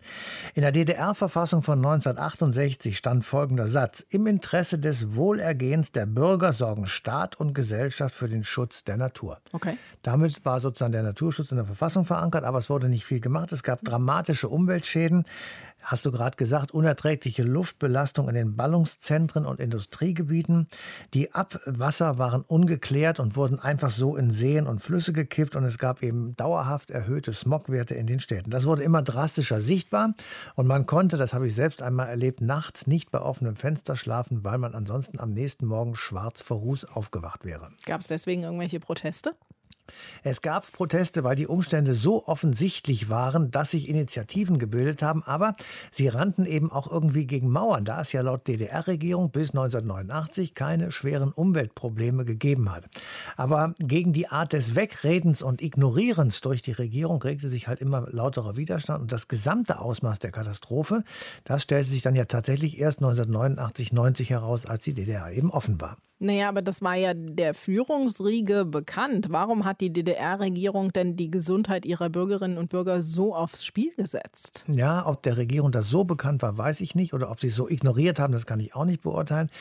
In 0.53 0.61
der 0.61 0.71
DDR-Verfassung 0.71 1.63
von 1.63 1.79
1968 1.79 2.95
stand 2.95 3.25
folgender 3.25 3.67
Satz. 3.67 4.05
Im 4.09 4.27
Interesse 4.27 4.77
des 4.77 5.15
Wohlergehens 5.15 5.91
der 5.91 6.05
Bürger 6.05 6.53
sorgen 6.53 6.85
Staat 6.85 7.39
und 7.39 7.53
Gesellschaft 7.53 8.13
für 8.13 8.29
den 8.29 8.43
Schutz 8.43 8.83
der 8.83 8.97
Natur. 8.97 9.39
Okay. 9.51 9.75
Damit 10.03 10.45
war 10.45 10.59
sozusagen 10.59 10.91
der 10.91 11.03
Naturschutz 11.03 11.49
in 11.49 11.57
der 11.57 11.65
Verfassung 11.65 12.05
verankert, 12.05 12.43
aber 12.43 12.59
es 12.59 12.69
wurde 12.69 12.89
nicht 12.89 13.05
viel 13.05 13.19
gemacht. 13.19 13.51
Es 13.51 13.63
gab 13.63 13.83
dramatische 13.83 14.49
Umweltschäden 14.49 15.25
hast 15.81 16.05
du 16.05 16.11
gerade 16.11 16.35
gesagt, 16.35 16.71
unerträgliche 16.71 17.43
Luftbelastung 17.43 18.27
in 18.29 18.35
den 18.35 18.55
Ballungszentren 18.55 19.45
und 19.45 19.59
Industriegebieten. 19.59 20.67
Die 21.13 21.33
Abwasser 21.33 22.17
waren 22.17 22.41
ungeklärt 22.41 23.19
und 23.19 23.35
wurden 23.35 23.59
einfach 23.59 23.91
so 23.91 24.15
in 24.15 24.31
Seen 24.31 24.67
und 24.67 24.79
Flüsse 24.79 25.13
gekippt 25.13 25.55
und 25.55 25.63
es 25.63 25.77
gab 25.77 26.03
eben 26.03 26.35
dauerhaft 26.35 26.91
erhöhte 26.91 27.33
Smogwerte 27.33 27.95
in 27.95 28.07
den 28.07 28.19
Städten. 28.19 28.49
Das 28.49 28.65
wurde 28.65 28.83
immer 28.83 29.01
drastischer 29.01 29.61
sichtbar 29.61 30.13
und 30.55 30.67
man 30.67 30.85
konnte, 30.85 31.17
das 31.17 31.33
habe 31.33 31.47
ich 31.47 31.55
selbst 31.55 31.81
einmal 31.81 32.07
erlebt, 32.07 32.41
nachts 32.41 32.87
nicht 32.87 33.11
bei 33.11 33.21
offenem 33.21 33.55
Fenster 33.55 33.95
schlafen, 33.95 34.43
weil 34.43 34.57
man 34.57 34.75
ansonsten 34.75 35.19
am 35.19 35.31
nächsten 35.31 35.65
Morgen 35.65 35.95
schwarz 35.95 36.41
vor 36.41 36.57
Ruß 36.57 36.85
aufgewacht 36.85 37.45
wäre. 37.45 37.69
Gab 37.85 38.01
es 38.01 38.07
deswegen 38.07 38.43
irgendwelche 38.43 38.79
Proteste? 38.79 39.35
Es 40.23 40.41
gab 40.41 40.71
Proteste, 40.71 41.23
weil 41.23 41.35
die 41.35 41.47
Umstände 41.47 41.93
so 41.93 42.27
offensichtlich 42.27 43.09
waren, 43.09 43.51
dass 43.51 43.71
sich 43.71 43.87
Initiativen 43.87 44.59
gebildet 44.59 45.01
haben, 45.01 45.23
aber 45.23 45.55
sie 45.91 46.07
rannten 46.07 46.45
eben 46.45 46.71
auch 46.71 46.89
irgendwie 46.89 47.25
gegen 47.25 47.49
Mauern, 47.49 47.85
da 47.85 48.01
es 48.01 48.11
ja 48.11 48.21
laut 48.21 48.47
DDR-Regierung 48.47 49.31
bis 49.31 49.51
1989 49.51 50.53
keine 50.53 50.91
schweren 50.91 51.31
Umweltprobleme 51.31 52.25
gegeben 52.25 52.71
hat. 52.71 52.85
Aber 53.35 53.73
gegen 53.79 54.13
die 54.13 54.27
Art 54.27 54.53
des 54.53 54.75
Wegredens 54.75 55.41
und 55.41 55.61
Ignorierens 55.61 56.41
durch 56.41 56.61
die 56.61 56.71
Regierung 56.71 57.21
regte 57.21 57.49
sich 57.49 57.67
halt 57.67 57.79
immer 57.81 58.07
lauterer 58.09 58.57
Widerstand 58.57 59.01
und 59.01 59.11
das 59.11 59.27
gesamte 59.27 59.79
Ausmaß 59.79 60.19
der 60.19 60.31
Katastrophe, 60.31 61.03
das 61.43 61.63
stellte 61.63 61.89
sich 61.89 62.01
dann 62.01 62.15
ja 62.15 62.25
tatsächlich 62.25 62.79
erst 62.79 62.99
1989, 62.99 63.93
90 63.93 64.29
heraus, 64.29 64.65
als 64.65 64.83
die 64.83 64.93
DDR 64.93 65.31
eben 65.31 65.51
offen 65.51 65.79
war. 65.81 65.97
Naja, 66.19 66.49
aber 66.49 66.63
das 66.63 66.81
war 66.81 66.95
ja 66.95 67.13
der 67.13 67.53
Führungsriege 67.53 68.65
bekannt. 68.65 69.27
Warum 69.29 69.65
hat 69.65 69.81
die 69.81 69.93
DDR-Regierung 69.93 70.91
denn 70.91 71.15
die 71.15 71.29
Gesundheit 71.29 71.85
ihrer 71.85 72.09
Bürgerinnen 72.09 72.57
und 72.57 72.69
Bürger 72.69 73.03
so 73.03 73.35
aufs 73.35 73.63
Spiel 73.63 73.93
gesetzt? 73.95 74.65
Ja, 74.67 75.05
ob 75.05 75.21
der 75.21 75.37
Regierung 75.37 75.71
das 75.71 75.89
so 75.89 76.05
bekannt 76.05 76.41
war, 76.41 76.57
weiß 76.57 76.81
ich 76.81 76.95
nicht. 76.95 77.13
Oder 77.13 77.29
ob 77.29 77.39
sie 77.39 77.47
es 77.47 77.55
so 77.55 77.69
ignoriert 77.69 78.19
haben, 78.19 78.33
das 78.33 78.47
kann 78.47 78.59
ich 78.59 78.73
auch 78.73 78.85
nicht 78.85 79.03
beurteilen. 79.03 79.51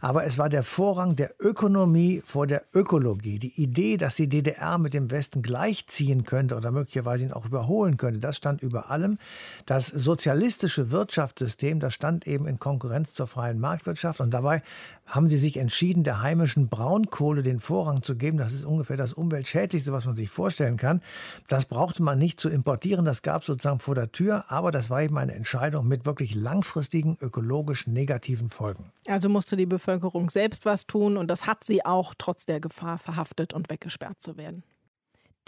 Aber 0.00 0.24
es 0.24 0.38
war 0.38 0.48
der 0.48 0.62
Vorrang 0.62 1.16
der 1.16 1.34
Ökonomie 1.38 2.22
vor 2.24 2.46
der 2.46 2.62
Ökologie. 2.72 3.38
Die 3.38 3.60
Idee, 3.60 3.98
dass 3.98 4.16
die 4.16 4.30
DDR 4.30 4.78
mit 4.78 4.94
dem 4.94 5.10
Westen 5.10 5.42
gleichziehen 5.42 6.24
könnte 6.24 6.56
oder 6.56 6.70
möglicherweise 6.70 7.24
ihn 7.24 7.32
auch 7.32 7.44
überholen 7.44 7.98
könnte, 7.98 8.20
das 8.20 8.38
stand 8.38 8.62
über 8.62 8.90
allem. 8.90 9.18
Das 9.66 9.88
sozialistische 9.88 10.90
Wirtschaftssystem, 10.90 11.78
das 11.78 11.92
stand 11.92 12.26
eben 12.26 12.46
in 12.46 12.58
Konkurrenz 12.58 13.12
zur 13.12 13.26
freien 13.26 13.60
Marktwirtschaft. 13.60 14.22
Und 14.22 14.30
dabei 14.32 14.62
haben 15.04 15.28
sie 15.28 15.38
sich 15.38 15.58
entschieden, 15.58 16.05
der 16.06 16.22
heimischen 16.22 16.68
Braunkohle 16.68 17.42
den 17.42 17.60
Vorrang 17.60 18.02
zu 18.02 18.16
geben. 18.16 18.38
Das 18.38 18.52
ist 18.52 18.64
ungefähr 18.64 18.96
das 18.96 19.12
umweltschädlichste, 19.12 19.92
was 19.92 20.06
man 20.06 20.16
sich 20.16 20.30
vorstellen 20.30 20.76
kann. 20.76 21.02
Das 21.48 21.66
brauchte 21.66 22.02
man 22.02 22.18
nicht 22.18 22.40
zu 22.40 22.48
importieren, 22.48 23.04
das 23.04 23.22
gab 23.22 23.42
es 23.42 23.46
sozusagen 23.46 23.80
vor 23.80 23.94
der 23.94 24.12
Tür, 24.12 24.44
aber 24.48 24.70
das 24.70 24.90
war 24.90 25.02
eben 25.02 25.18
eine 25.18 25.34
Entscheidung 25.34 25.86
mit 25.86 26.06
wirklich 26.06 26.34
langfristigen 26.34 27.16
ökologisch 27.20 27.86
negativen 27.86 28.50
Folgen. 28.50 28.92
Also 29.06 29.28
musste 29.28 29.56
die 29.56 29.66
Bevölkerung 29.66 30.30
selbst 30.30 30.64
was 30.64 30.86
tun 30.86 31.16
und 31.16 31.28
das 31.28 31.46
hat 31.46 31.64
sie 31.64 31.84
auch 31.84 32.14
trotz 32.16 32.46
der 32.46 32.60
Gefahr 32.60 32.98
verhaftet 32.98 33.52
und 33.52 33.70
weggesperrt 33.70 34.22
zu 34.22 34.36
werden. 34.36 34.62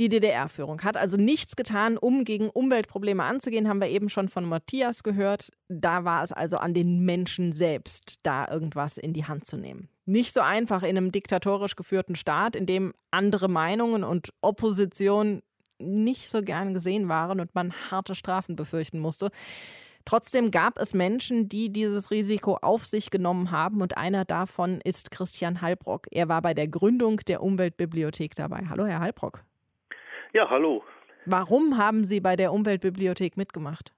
Die 0.00 0.08
DDR-Führung 0.08 0.82
hat 0.82 0.96
also 0.96 1.16
nichts 1.16 1.56
getan, 1.56 1.98
um 1.98 2.22
gegen 2.22 2.50
Umweltprobleme 2.50 3.24
anzugehen, 3.24 3.68
haben 3.68 3.80
wir 3.80 3.88
eben 3.88 4.08
schon 4.08 4.28
von 4.28 4.44
Matthias 4.44 5.02
gehört. 5.02 5.50
Da 5.68 6.04
war 6.04 6.22
es 6.22 6.32
also 6.32 6.58
an 6.58 6.72
den 6.72 7.00
Menschen 7.04 7.50
selbst, 7.52 8.20
da 8.22 8.46
irgendwas 8.48 8.96
in 8.96 9.12
die 9.12 9.24
Hand 9.24 9.44
zu 9.46 9.56
nehmen. 9.56 9.88
Nicht 10.08 10.32
so 10.32 10.40
einfach 10.40 10.82
in 10.84 10.96
einem 10.96 11.12
diktatorisch 11.12 11.76
geführten 11.76 12.16
Staat, 12.16 12.56
in 12.56 12.64
dem 12.64 12.94
andere 13.10 13.46
Meinungen 13.46 14.04
und 14.04 14.30
Opposition 14.40 15.42
nicht 15.78 16.30
so 16.30 16.40
gern 16.40 16.72
gesehen 16.72 17.10
waren 17.10 17.40
und 17.40 17.54
man 17.54 17.74
harte 17.90 18.14
Strafen 18.14 18.56
befürchten 18.56 19.00
musste. 19.00 19.28
Trotzdem 20.06 20.50
gab 20.50 20.78
es 20.78 20.94
Menschen, 20.94 21.50
die 21.50 21.70
dieses 21.70 22.10
Risiko 22.10 22.56
auf 22.62 22.86
sich 22.86 23.10
genommen 23.10 23.50
haben 23.50 23.82
und 23.82 23.98
einer 23.98 24.24
davon 24.24 24.80
ist 24.82 25.10
Christian 25.10 25.60
Halbrock. 25.60 26.06
Er 26.10 26.26
war 26.26 26.40
bei 26.40 26.54
der 26.54 26.68
Gründung 26.68 27.18
der 27.28 27.42
Umweltbibliothek 27.42 28.34
dabei. 28.34 28.62
Hallo, 28.70 28.86
Herr 28.86 29.00
Halbrock. 29.00 29.44
Ja, 30.32 30.48
hallo. 30.48 30.82
Warum 31.26 31.76
haben 31.76 32.06
Sie 32.06 32.20
bei 32.20 32.34
der 32.34 32.54
Umweltbibliothek 32.54 33.36
mitgemacht? 33.36 33.92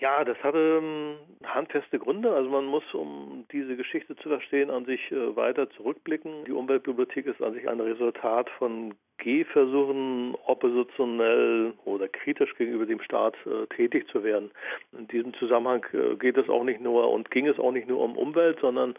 Ja, 0.00 0.24
das 0.24 0.36
hatte 0.42 0.80
ähm, 0.82 1.16
handfeste 1.44 1.98
Gründe. 1.98 2.34
Also 2.34 2.50
man 2.50 2.64
muss, 2.64 2.82
um 2.94 3.46
diese 3.52 3.76
Geschichte 3.76 4.16
zu 4.16 4.28
verstehen, 4.28 4.70
an 4.70 4.84
sich 4.86 5.00
äh, 5.12 5.36
weiter 5.36 5.70
zurückblicken. 5.70 6.44
Die 6.46 6.52
Umweltbibliothek 6.52 7.26
ist 7.26 7.40
an 7.40 7.54
sich 7.54 7.68
ein 7.68 7.80
Resultat 7.80 8.50
von 8.58 8.94
Gehversuchen, 9.18 10.34
oppositionell 10.46 11.74
oder 11.84 12.08
kritisch 12.08 12.54
gegenüber 12.56 12.86
dem 12.86 13.00
Staat 13.00 13.36
äh, 13.46 13.66
tätig 13.74 14.08
zu 14.08 14.24
werden. 14.24 14.50
In 14.98 15.06
diesem 15.06 15.32
Zusammenhang 15.34 15.86
äh, 15.92 16.16
geht 16.16 16.36
es 16.36 16.48
auch 16.48 16.64
nicht 16.64 16.80
nur 16.80 17.10
und 17.12 17.30
ging 17.30 17.46
es 17.46 17.58
auch 17.60 17.70
nicht 17.70 17.86
nur 17.86 18.00
um 18.00 18.18
Umwelt, 18.18 18.58
sondern 18.60 18.94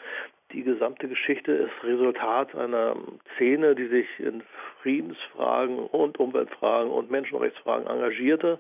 die 0.55 0.63
gesamte 0.63 1.09
Geschichte 1.09 1.51
ist 1.51 1.83
Resultat 1.83 2.55
einer 2.55 2.95
Szene, 3.35 3.75
die 3.75 3.87
sich 3.87 4.07
in 4.19 4.41
Friedensfragen 4.81 5.79
und 5.79 6.17
Umweltfragen 6.17 6.89
und 6.91 7.11
Menschenrechtsfragen 7.11 7.87
engagierte. 7.87 8.59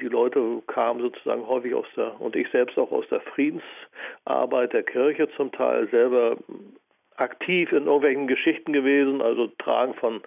Die 0.00 0.08
Leute 0.08 0.62
kamen 0.66 1.00
sozusagen 1.00 1.46
häufig 1.46 1.74
aus 1.74 1.86
der, 1.96 2.20
und 2.20 2.34
ich 2.34 2.48
selbst 2.50 2.76
auch 2.76 2.90
aus 2.90 3.04
der 3.08 3.20
Friedensarbeit 3.20 4.72
der 4.72 4.82
Kirche 4.82 5.28
zum 5.36 5.52
Teil 5.52 5.88
selber 5.90 6.36
aktiv 7.16 7.70
in 7.72 7.86
irgendwelchen 7.86 8.26
Geschichten 8.26 8.72
gewesen, 8.72 9.22
also 9.22 9.46
Tragen 9.58 9.94
von 9.94 10.20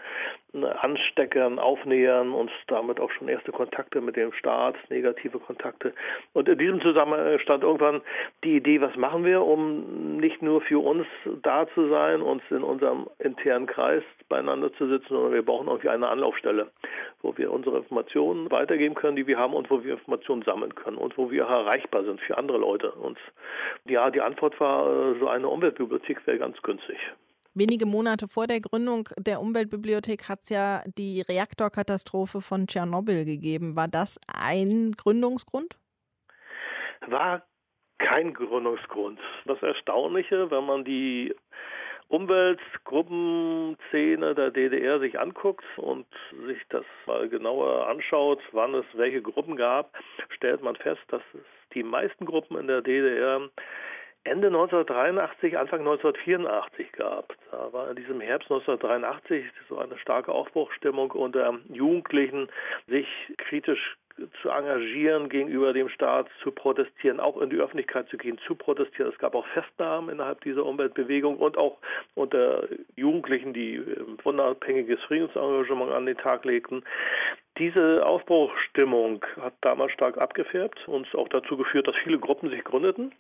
Ansteckern, 0.54 1.60
Aufnähern 1.60 2.34
und 2.34 2.52
damit 2.68 3.00
auch 3.00 3.10
schon 3.12 3.30
erste 3.30 3.54
Kontakte 3.54 4.02
mit 4.02 4.18
dem 4.18 4.34
Staat, 4.34 4.76
negative 4.90 5.40
Kontakte. 5.40 5.94
Und 6.34 6.50
in 6.50 6.58
diesem 6.58 6.82
Zusammenhang 6.82 7.40
stand 7.40 7.64
irgendwann 7.64 8.02
die 8.44 8.58
Idee, 8.58 8.82
was 8.82 8.96
machen 8.98 9.24
wir, 9.24 9.42
um 9.42 10.18
nicht 10.18 10.42
nur 10.42 10.62
für 10.62 10.84
uns 10.84 11.08
da 11.42 11.68
zu 11.74 11.88
sein, 11.90 12.22
uns 12.22 12.44
in 12.50 12.64
unserem 12.64 13.08
internen 13.20 13.66
Kreis 13.66 14.04
beieinander 14.28 14.74
zu 14.74 14.88
sitzen, 14.88 15.08
sondern 15.10 15.34
wir 15.34 15.46
brauchen 15.46 15.68
irgendwie 15.68 15.90
eine 15.90 16.10
Anlaufstelle, 16.10 16.70
wo 17.22 17.38
wir 17.38 17.52
unsere 17.52 17.78
Informationen 17.78 18.52
weitergeben 18.52 18.96
können, 18.96 19.16
die 19.16 19.28
wir 19.28 19.38
haben 19.38 19.54
und 19.54 19.70
wo 19.72 19.84
wir 19.84 19.94
Informationen 19.94 20.42
sammeln 20.42 20.76
können 20.76 20.98
und 20.98 21.18
wo 21.18 21.32
wir 21.32 21.44
erreichbar 21.44 22.04
sind 22.04 22.20
für 22.20 22.38
andere 22.38 22.58
Leute. 22.58 22.92
Und 22.92 23.18
ja, 23.86 24.10
die 24.12 24.22
Antwort 24.22 24.60
war, 24.60 25.16
so 25.20 25.30
eine 25.30 25.48
Umweltbibliothek 25.48 26.28
wäre 26.28 26.40
ganz 26.40 26.62
günstig. 26.62 26.98
Wenige 27.54 27.86
Monate 27.86 28.30
vor 28.30 28.48
der 28.48 28.62
Gründung 28.62 29.10
der 29.18 29.42
Umweltbibliothek 29.42 30.30
hat 30.30 30.44
es 30.44 30.50
ja 30.50 30.84
die 30.98 31.20
Reaktorkatastrophe 31.20 32.40
von 32.40 32.66
Tschernobyl 32.66 33.26
gegeben. 33.26 33.76
War 33.76 33.90
das 33.90 34.22
ein 34.28 34.94
Gründungsgrund? 34.94 35.78
War 37.08 37.46
kein 37.98 38.34
Gründungsgrund. 38.34 39.20
Das 39.46 39.62
Erstaunliche, 39.62 40.50
wenn 40.50 40.66
man 40.66 40.86
die 40.86 41.36
Umweltgruppenszene 42.08 44.34
der 44.34 44.52
DDR 44.52 45.02
sich 45.02 45.20
anguckt 45.20 45.66
und 45.76 46.08
sich 46.46 46.62
das 46.70 46.86
mal 47.06 47.28
genauer 47.28 47.86
anschaut, 47.88 48.40
wann 48.54 48.76
es 48.76 48.86
welche 48.94 49.22
Gruppen 49.22 49.58
gab, 49.58 49.98
stellt 50.30 50.64
man 50.64 50.78
fest, 50.78 51.04
dass 51.10 51.22
es 51.34 51.42
die 51.74 51.84
meisten 51.84 52.26
Gruppen 52.26 52.56
in 52.58 52.68
der 52.68 52.82
DDR 52.82 53.50
Ende 54.24 54.48
1983, 54.48 55.58
Anfang 55.58 55.80
1984 55.80 56.92
gab. 56.92 57.34
Da 57.50 57.74
war 57.74 57.90
in 57.90 57.96
diesem 57.96 58.22
Herbst 58.22 58.52
1983 58.52 59.46
so 59.68 59.80
eine 59.80 59.98
starke 59.98 60.32
Aufbruchstimmung 60.32 61.12
unter 61.12 61.58
Jugendlichen, 61.70 62.48
sich 62.88 63.08
kritisch 63.38 63.98
zu 64.42 64.50
engagieren 64.50 65.30
gegenüber 65.30 65.74
dem 65.74 65.90
Staat, 65.90 66.28
zu 66.44 66.52
protestieren, 66.52 67.20
auch 67.20 67.42
in 67.42 67.50
die 67.50 67.58
Öffentlichkeit 67.58 68.10
zu 68.10 68.18
gehen, 68.18 68.38
zu 68.46 68.56
protestieren. 68.56 69.12
Es 69.12 69.18
gab 69.18 69.34
auch 69.34 69.46
Festnahmen 69.48 70.10
innerhalb 70.10 70.42
dieser 70.42 70.66
Umweltbewegung 70.66 71.38
und 71.38 71.58
auch 71.58 71.78
unter 72.14 72.68
Jugendlichen, 72.96 73.54
die 73.54 73.82
unabhängiges 74.24 75.02
Friedensengagement 75.04 75.92
an 75.92 76.06
den 76.06 76.18
Tag 76.18 76.46
legten. 76.46 76.84
Diese 77.58 78.06
Aufbruchstimmung 78.06 79.26
hat 79.40 79.54
damals 79.62 79.92
stark 79.92 80.18
abgefärbt 80.18 80.88
und 80.88 81.14
auch 81.16 81.28
dazu 81.28 81.58
geführt, 81.58 81.88
dass 81.88 81.96
viele 81.98 82.18
Gruppen 82.18 82.50
sich 82.50 82.64
gründeten. 82.64 83.12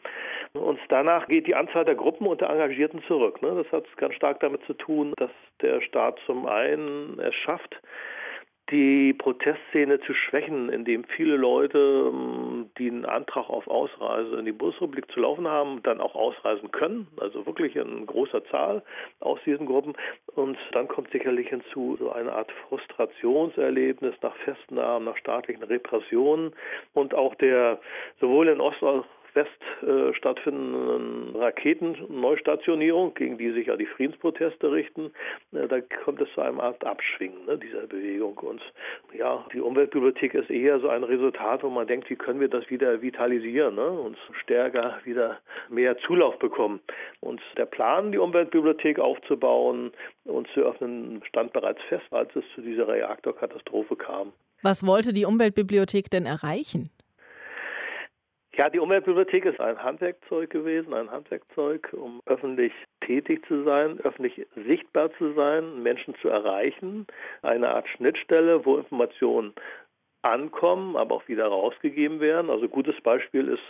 Und 0.53 0.79
danach 0.89 1.27
geht 1.27 1.47
die 1.47 1.55
Anzahl 1.55 1.83
der 1.83 1.95
Gruppen 1.95 2.27
und 2.27 2.39
der 2.39 2.49
Engagierten 2.49 3.03
zurück. 3.07 3.41
Ne? 3.41 3.63
Das 3.63 3.71
hat 3.73 3.97
ganz 3.97 4.15
stark 4.15 4.39
damit 4.39 4.63
zu 4.65 4.73
tun, 4.73 5.13
dass 5.17 5.31
der 5.61 5.81
Staat 5.81 6.17
zum 6.25 6.45
einen 6.45 7.19
es 7.19 7.35
schafft, 7.35 7.81
die 8.71 9.13
Protestszene 9.13 9.99
zu 9.99 10.13
schwächen, 10.13 10.69
indem 10.69 11.03
viele 11.03 11.35
Leute, 11.35 12.11
ähm, 12.11 12.69
die 12.77 12.89
einen 12.89 13.05
Antrag 13.05 13.49
auf 13.49 13.67
Ausreise 13.67 14.37
in 14.37 14.45
die 14.45 14.51
Bundesrepublik 14.51 15.11
zu 15.11 15.19
laufen 15.19 15.47
haben, 15.47 15.83
dann 15.83 15.99
auch 15.99 16.15
ausreisen 16.15 16.71
können, 16.71 17.07
also 17.19 17.45
wirklich 17.45 17.75
in 17.75 18.05
großer 18.05 18.43
Zahl 18.45 18.81
aus 19.19 19.39
diesen 19.45 19.65
Gruppen. 19.65 19.93
Und 20.35 20.57
dann 20.71 20.87
kommt 20.87 21.11
sicherlich 21.11 21.49
hinzu 21.49 21.97
so 21.99 22.11
eine 22.11 22.31
Art 22.31 22.51
Frustrationserlebnis 22.69 24.15
nach 24.21 24.35
Festnahmen, 24.37 25.05
nach 25.05 25.17
staatlichen 25.17 25.63
Repressionen 25.63 26.53
und 26.93 27.13
auch 27.13 27.35
der 27.35 27.79
sowohl 28.19 28.47
in 28.47 28.61
Ost- 28.61 28.81
als 28.81 29.05
West 29.33 29.49
äh, 29.81 30.13
stattfindenden 30.13 31.35
Raketenneustationierung, 31.35 33.13
gegen 33.13 33.37
die 33.37 33.51
sich 33.51 33.67
ja 33.67 33.77
die 33.77 33.85
Friedensproteste 33.85 34.71
richten, 34.71 35.11
äh, 35.53 35.67
da 35.67 35.79
kommt 36.03 36.21
es 36.21 36.27
zu 36.33 36.41
einem 36.41 36.59
Art 36.59 36.83
Abschwingen 36.85 37.45
ne, 37.45 37.57
dieser 37.57 37.87
Bewegung. 37.87 38.37
Und 38.37 38.61
ja, 39.17 39.45
die 39.53 39.61
Umweltbibliothek 39.61 40.33
ist 40.33 40.49
eher 40.49 40.79
so 40.79 40.89
ein 40.89 41.03
Resultat, 41.03 41.63
wo 41.63 41.69
man 41.69 41.87
denkt, 41.87 42.09
wie 42.09 42.15
können 42.15 42.39
wir 42.39 42.49
das 42.49 42.69
wieder 42.69 43.01
vitalisieren 43.01 43.75
ne, 43.75 43.89
und 43.89 44.17
stärker 44.43 44.99
wieder 45.03 45.39
mehr 45.69 45.97
Zulauf 45.99 46.37
bekommen. 46.39 46.81
Und 47.19 47.41
der 47.57 47.65
Plan, 47.65 48.11
die 48.11 48.17
Umweltbibliothek 48.17 48.99
aufzubauen 48.99 49.91
und 50.25 50.47
zu 50.53 50.61
öffnen, 50.61 51.21
stand 51.27 51.53
bereits 51.53 51.81
fest, 51.89 52.05
als 52.11 52.35
es 52.35 52.43
zu 52.55 52.61
dieser 52.61 52.87
Reaktorkatastrophe 52.87 53.95
kam. 53.95 54.33
Was 54.61 54.85
wollte 54.85 55.13
die 55.13 55.25
Umweltbibliothek 55.25 56.09
denn 56.11 56.25
erreichen? 56.25 56.91
Ja, 58.53 58.69
die 58.69 58.79
Umweltbibliothek 58.79 59.45
ist 59.45 59.61
ein 59.61 59.81
Handwerkzeug 59.81 60.49
gewesen, 60.49 60.93
ein 60.93 61.09
Handwerkzeug, 61.09 61.93
um 61.93 62.21
öffentlich 62.25 62.73
tätig 62.99 63.45
zu 63.47 63.63
sein, 63.63 63.99
öffentlich 64.01 64.45
sichtbar 64.67 65.09
zu 65.17 65.33
sein, 65.33 65.81
Menschen 65.81 66.15
zu 66.21 66.27
erreichen, 66.27 67.07
eine 67.43 67.69
Art 67.69 67.87
Schnittstelle, 67.87 68.65
wo 68.65 68.77
Informationen 68.77 69.53
ankommen, 70.23 70.95
aber 70.95 71.15
auch 71.15 71.27
wieder 71.27 71.47
rausgegeben 71.47 72.19
werden. 72.19 72.49
Also 72.49 72.67
gutes 72.67 72.99
Beispiel 73.01 73.47
ist 73.47 73.63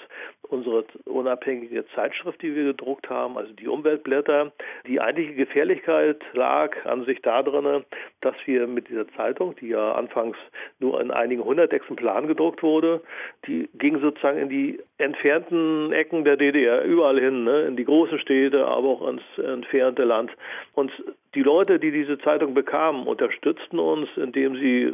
unsere 0.49 0.83
unabhängige 1.05 1.85
Zeitschrift, 1.95 2.41
die 2.41 2.55
wir 2.55 2.65
gedruckt 2.65 3.09
haben, 3.09 3.37
also 3.37 3.53
die 3.53 3.67
Umweltblätter. 3.67 4.51
Die 4.85 4.99
eigentliche 4.99 5.35
Gefährlichkeit 5.35 6.21
lag 6.33 6.75
an 6.85 7.05
sich 7.05 7.21
darin, 7.21 7.85
dass 8.21 8.35
wir 8.45 8.67
mit 8.67 8.89
dieser 8.89 9.07
Zeitung, 9.13 9.55
die 9.55 9.69
ja 9.69 9.93
anfangs 9.93 10.37
nur 10.79 10.99
in 10.99 11.11
einigen 11.11 11.43
hundert 11.43 11.71
Exemplaren 11.71 12.27
gedruckt 12.27 12.63
wurde, 12.63 13.01
die 13.47 13.69
ging 13.75 13.99
sozusagen 14.01 14.37
in 14.37 14.49
die 14.49 14.79
entfernten 14.97 15.93
Ecken 15.93 16.25
der 16.25 16.37
DDR, 16.37 16.83
überall 16.83 17.19
hin, 17.19 17.43
ne? 17.45 17.61
in 17.63 17.77
die 17.77 17.85
großen 17.85 18.19
Städte, 18.19 18.65
aber 18.67 18.89
auch 18.89 19.07
ins 19.07 19.23
entfernte 19.37 20.03
Land. 20.03 20.31
Und 20.73 20.91
die 21.33 21.43
Leute, 21.43 21.79
die 21.79 21.91
diese 21.91 22.17
Zeitung 22.19 22.53
bekamen, 22.53 23.07
unterstützten 23.07 23.79
uns, 23.79 24.09
indem 24.17 24.55
sie 24.55 24.93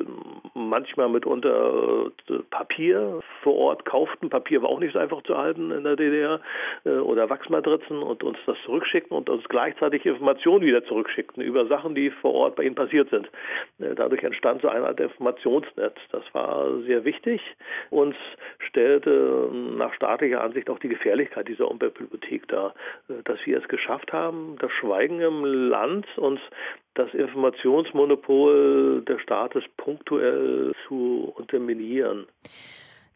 manchmal 0.53 1.09
mitunter 1.09 2.11
äh, 2.29 2.33
Papier 2.51 3.21
vor 3.41 3.55
Ort 3.55 3.85
kauften. 3.85 4.29
Papier 4.29 4.61
war 4.61 4.69
auch 4.69 4.79
nicht 4.79 4.93
so 4.93 4.99
einfach 4.99 5.23
zu 5.23 5.35
halten 5.35 5.71
in 5.71 5.83
der 5.83 5.95
DDR 5.95 6.39
äh, 6.85 6.89
oder 6.89 7.29
Wachsmatrizen 7.29 8.03
und 8.03 8.23
uns 8.23 8.37
das 8.45 8.57
zurückschickten 8.65 9.17
und 9.17 9.29
uns 9.29 9.43
gleichzeitig 9.49 10.05
Informationen 10.05 10.63
wieder 10.63 10.83
zurückschickten 10.85 11.41
über 11.41 11.65
Sachen, 11.65 11.95
die 11.95 12.11
vor 12.11 12.33
Ort 12.33 12.55
bei 12.55 12.63
ihnen 12.63 12.75
passiert 12.75 13.09
sind. 13.09 13.27
Äh, 13.79 13.95
dadurch 13.95 14.23
entstand 14.23 14.61
so 14.61 14.69
eine 14.69 14.85
Art 14.85 14.99
Informationsnetz. 14.99 15.95
Das 16.11 16.23
war 16.33 16.81
sehr 16.81 17.03
wichtig 17.03 17.41
und 17.89 18.15
stellte 18.59 19.49
nach 19.75 19.93
staatlicher 19.93 20.43
Ansicht 20.43 20.69
auch 20.69 20.79
die 20.79 20.89
Gefährlichkeit 20.89 21.47
dieser 21.47 21.69
Umweltbibliothek 21.69 22.47
dar, 22.47 22.75
dass 23.23 23.39
wir 23.45 23.57
es 23.57 23.67
geschafft 23.67 24.13
haben, 24.13 24.55
das 24.59 24.71
Schweigen 24.71 25.21
im 25.21 25.43
Land 25.43 26.05
uns 26.27 26.39
das 26.93 27.13
Informationsmonopol 27.13 29.03
des 29.07 29.21
Staates 29.21 29.63
punktuell 29.77 30.73
zu 30.87 31.33
unterminieren. 31.35 32.27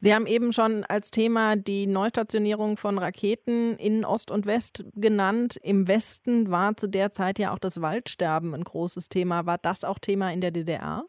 Sie 0.04 0.16
haben 0.16 0.26
eben 0.26 0.52
schon 0.52 0.84
als 0.90 1.12
Thema 1.12 1.56
die 1.56 1.86
Neustationierung 1.86 2.78
von 2.78 2.98
Raketen 2.98 3.76
in 3.78 4.04
Ost 4.04 4.32
und 4.32 4.48
West 4.48 4.84
genannt. 4.96 5.58
Im 5.62 5.88
Westen 5.88 6.50
war 6.50 6.76
zu 6.76 6.88
der 6.88 7.12
Zeit 7.12 7.38
ja 7.38 7.54
auch 7.54 7.60
das 7.60 7.84
Waldsterben 7.84 8.56
ein 8.56 8.64
großes 8.64 9.10
Thema. 9.10 9.46
War 9.46 9.60
das 9.62 9.84
auch 9.84 10.00
Thema 10.00 10.34
in 10.34 10.42
der 10.42 10.50
DDR? 10.50 11.04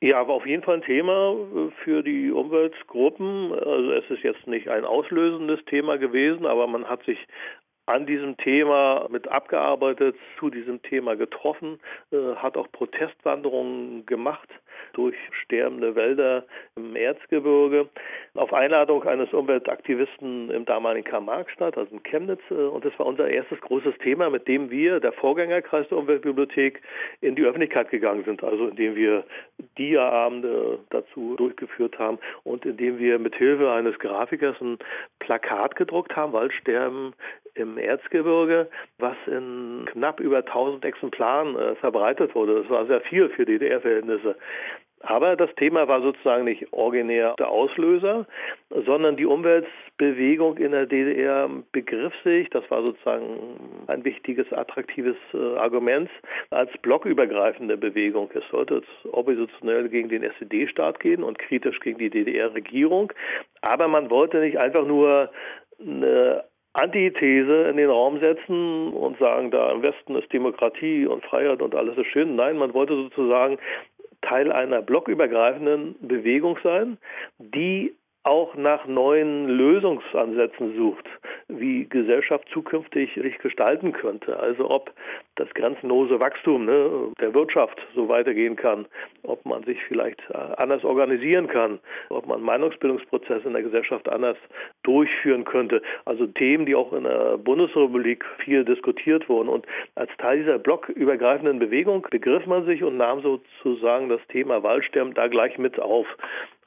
Ja, 0.00 0.26
war 0.26 0.36
auf 0.36 0.46
jeden 0.46 0.62
Fall 0.62 0.76
ein 0.76 0.82
Thema 0.82 1.36
für 1.84 2.02
die 2.02 2.32
Umweltgruppen. 2.32 3.52
Also 3.52 3.92
es 3.92 4.10
ist 4.10 4.24
jetzt 4.24 4.46
nicht 4.46 4.68
ein 4.68 4.86
auslösendes 4.86 5.64
Thema 5.66 5.98
gewesen, 5.98 6.46
aber 6.46 6.66
man 6.66 6.88
hat 6.88 7.04
sich 7.04 7.18
an 7.86 8.06
diesem 8.06 8.36
Thema 8.36 9.08
mit 9.10 9.28
abgearbeitet, 9.28 10.16
zu 10.38 10.50
diesem 10.50 10.82
Thema 10.82 11.16
getroffen, 11.16 11.80
äh, 12.12 12.34
hat 12.36 12.56
auch 12.56 12.70
Protestwanderungen 12.70 14.06
gemacht 14.06 14.48
durch 14.92 15.16
sterbende 15.44 15.94
Wälder 15.94 16.44
im 16.76 16.94
Erzgebirge 16.96 17.88
auf 18.34 18.52
Einladung 18.52 19.02
eines 19.04 19.32
Umweltaktivisten 19.32 20.50
im 20.50 20.64
damaligen 20.64 21.08
Karl-Marx-Stadt, 21.08 21.76
also 21.76 21.94
in 21.94 22.02
Chemnitz. 22.02 22.40
Äh, 22.50 22.54
und 22.54 22.84
das 22.84 22.96
war 22.98 23.06
unser 23.06 23.32
erstes 23.32 23.60
großes 23.60 23.94
Thema, 23.98 24.30
mit 24.30 24.46
dem 24.46 24.70
wir, 24.70 25.00
der 25.00 25.12
Vorgängerkreis 25.12 25.88
der 25.88 25.98
Umweltbibliothek, 25.98 26.82
in 27.20 27.34
die 27.34 27.44
Öffentlichkeit 27.44 27.90
gegangen 27.90 28.24
sind. 28.24 28.44
Also 28.44 28.68
indem 28.68 28.94
wir 28.94 29.24
Dia-Abende 29.78 30.78
dazu 30.90 31.36
durchgeführt 31.36 31.98
haben 31.98 32.18
und 32.44 32.64
indem 32.64 32.98
wir 32.98 33.18
mit 33.18 33.34
Hilfe 33.34 33.72
eines 33.72 33.98
Grafikers 33.98 34.60
ein 34.60 34.78
Plakat 35.18 35.76
gedruckt 35.76 36.14
haben, 36.16 36.32
Waldsterben 36.32 37.14
im 37.54 37.78
Erzgebirge, 37.78 38.68
was 38.98 39.16
in 39.26 39.84
knapp 39.92 40.20
über 40.20 40.38
1000 40.38 40.84
Exemplaren 40.84 41.56
äh, 41.56 41.74
verbreitet 41.76 42.34
wurde. 42.34 42.62
Das 42.62 42.70
war 42.70 42.86
sehr 42.86 43.00
viel 43.02 43.28
für 43.30 43.44
DDR-Verhältnisse. 43.44 44.36
Aber 45.04 45.34
das 45.34 45.52
Thema 45.56 45.88
war 45.88 46.00
sozusagen 46.00 46.44
nicht 46.44 46.72
originär 46.72 47.34
der 47.38 47.48
Auslöser, 47.48 48.24
sondern 48.86 49.16
die 49.16 49.26
Umweltbewegung 49.26 50.58
in 50.58 50.70
der 50.70 50.86
DDR 50.86 51.50
begriff 51.72 52.12
sich, 52.22 52.48
das 52.50 52.62
war 52.70 52.86
sozusagen 52.86 53.84
ein 53.88 54.04
wichtiges, 54.04 54.52
attraktives 54.52 55.16
äh, 55.34 55.56
Argument, 55.56 56.08
als 56.50 56.70
blockübergreifende 56.82 57.76
Bewegung. 57.76 58.30
Es 58.34 58.44
sollte 58.50 58.82
oppositionell 59.10 59.88
gegen 59.88 60.08
den 60.08 60.22
SED-Staat 60.22 61.00
gehen 61.00 61.24
und 61.24 61.38
kritisch 61.38 61.80
gegen 61.80 61.98
die 61.98 62.10
DDR-Regierung. 62.10 63.12
Aber 63.60 63.88
man 63.88 64.08
wollte 64.08 64.38
nicht 64.38 64.58
einfach 64.58 64.86
nur 64.86 65.30
eine 65.80 66.44
Antithese 66.74 67.68
in 67.68 67.76
den 67.76 67.90
Raum 67.90 68.18
setzen 68.20 68.92
und 68.92 69.18
sagen, 69.18 69.50
da 69.50 69.70
im 69.72 69.82
Westen 69.82 70.16
ist 70.16 70.32
Demokratie 70.32 71.06
und 71.06 71.24
Freiheit 71.24 71.60
und 71.60 71.74
alles 71.74 71.98
ist 71.98 72.06
schön. 72.06 72.34
Nein, 72.34 72.56
man 72.56 72.72
wollte 72.72 72.94
sozusagen 72.94 73.58
Teil 74.22 74.50
einer 74.52 74.80
blockübergreifenden 74.80 75.96
Bewegung 76.00 76.58
sein, 76.62 76.96
die 77.38 77.94
auch 78.24 78.54
nach 78.54 78.86
neuen 78.86 79.48
Lösungsansätzen 79.48 80.76
sucht, 80.76 81.08
wie 81.48 81.88
Gesellschaft 81.88 82.48
zukünftig 82.52 83.10
sich 83.14 83.38
gestalten 83.38 83.92
könnte. 83.92 84.38
Also 84.38 84.70
ob 84.70 84.92
das 85.34 85.48
grenzenlose 85.54 86.20
Wachstum 86.20 86.66
ne, 86.66 87.08
der 87.20 87.34
Wirtschaft 87.34 87.80
so 87.96 88.08
weitergehen 88.08 88.54
kann, 88.54 88.86
ob 89.24 89.44
man 89.44 89.64
sich 89.64 89.78
vielleicht 89.88 90.20
äh, 90.30 90.36
anders 90.56 90.84
organisieren 90.84 91.48
kann, 91.48 91.80
ob 92.10 92.26
man 92.26 92.42
Meinungsbildungsprozesse 92.42 93.48
in 93.48 93.54
der 93.54 93.62
Gesellschaft 93.62 94.08
anders 94.08 94.36
durchführen 94.84 95.44
könnte. 95.44 95.82
Also 96.04 96.26
Themen, 96.26 96.66
die 96.66 96.76
auch 96.76 96.92
in 96.92 97.04
der 97.04 97.38
Bundesrepublik 97.38 98.24
viel 98.44 98.64
diskutiert 98.64 99.28
wurden. 99.28 99.48
Und 99.48 99.66
als 99.96 100.10
Teil 100.18 100.38
dieser 100.38 100.60
blockübergreifenden 100.60 101.58
Bewegung 101.58 102.06
begriff 102.10 102.46
man 102.46 102.66
sich 102.66 102.84
und 102.84 102.98
nahm 102.98 103.20
sozusagen 103.22 104.08
das 104.08 104.20
Thema 104.28 104.62
Waldsterben 104.62 105.14
da 105.14 105.26
gleich 105.26 105.58
mit 105.58 105.80
auf. 105.80 106.06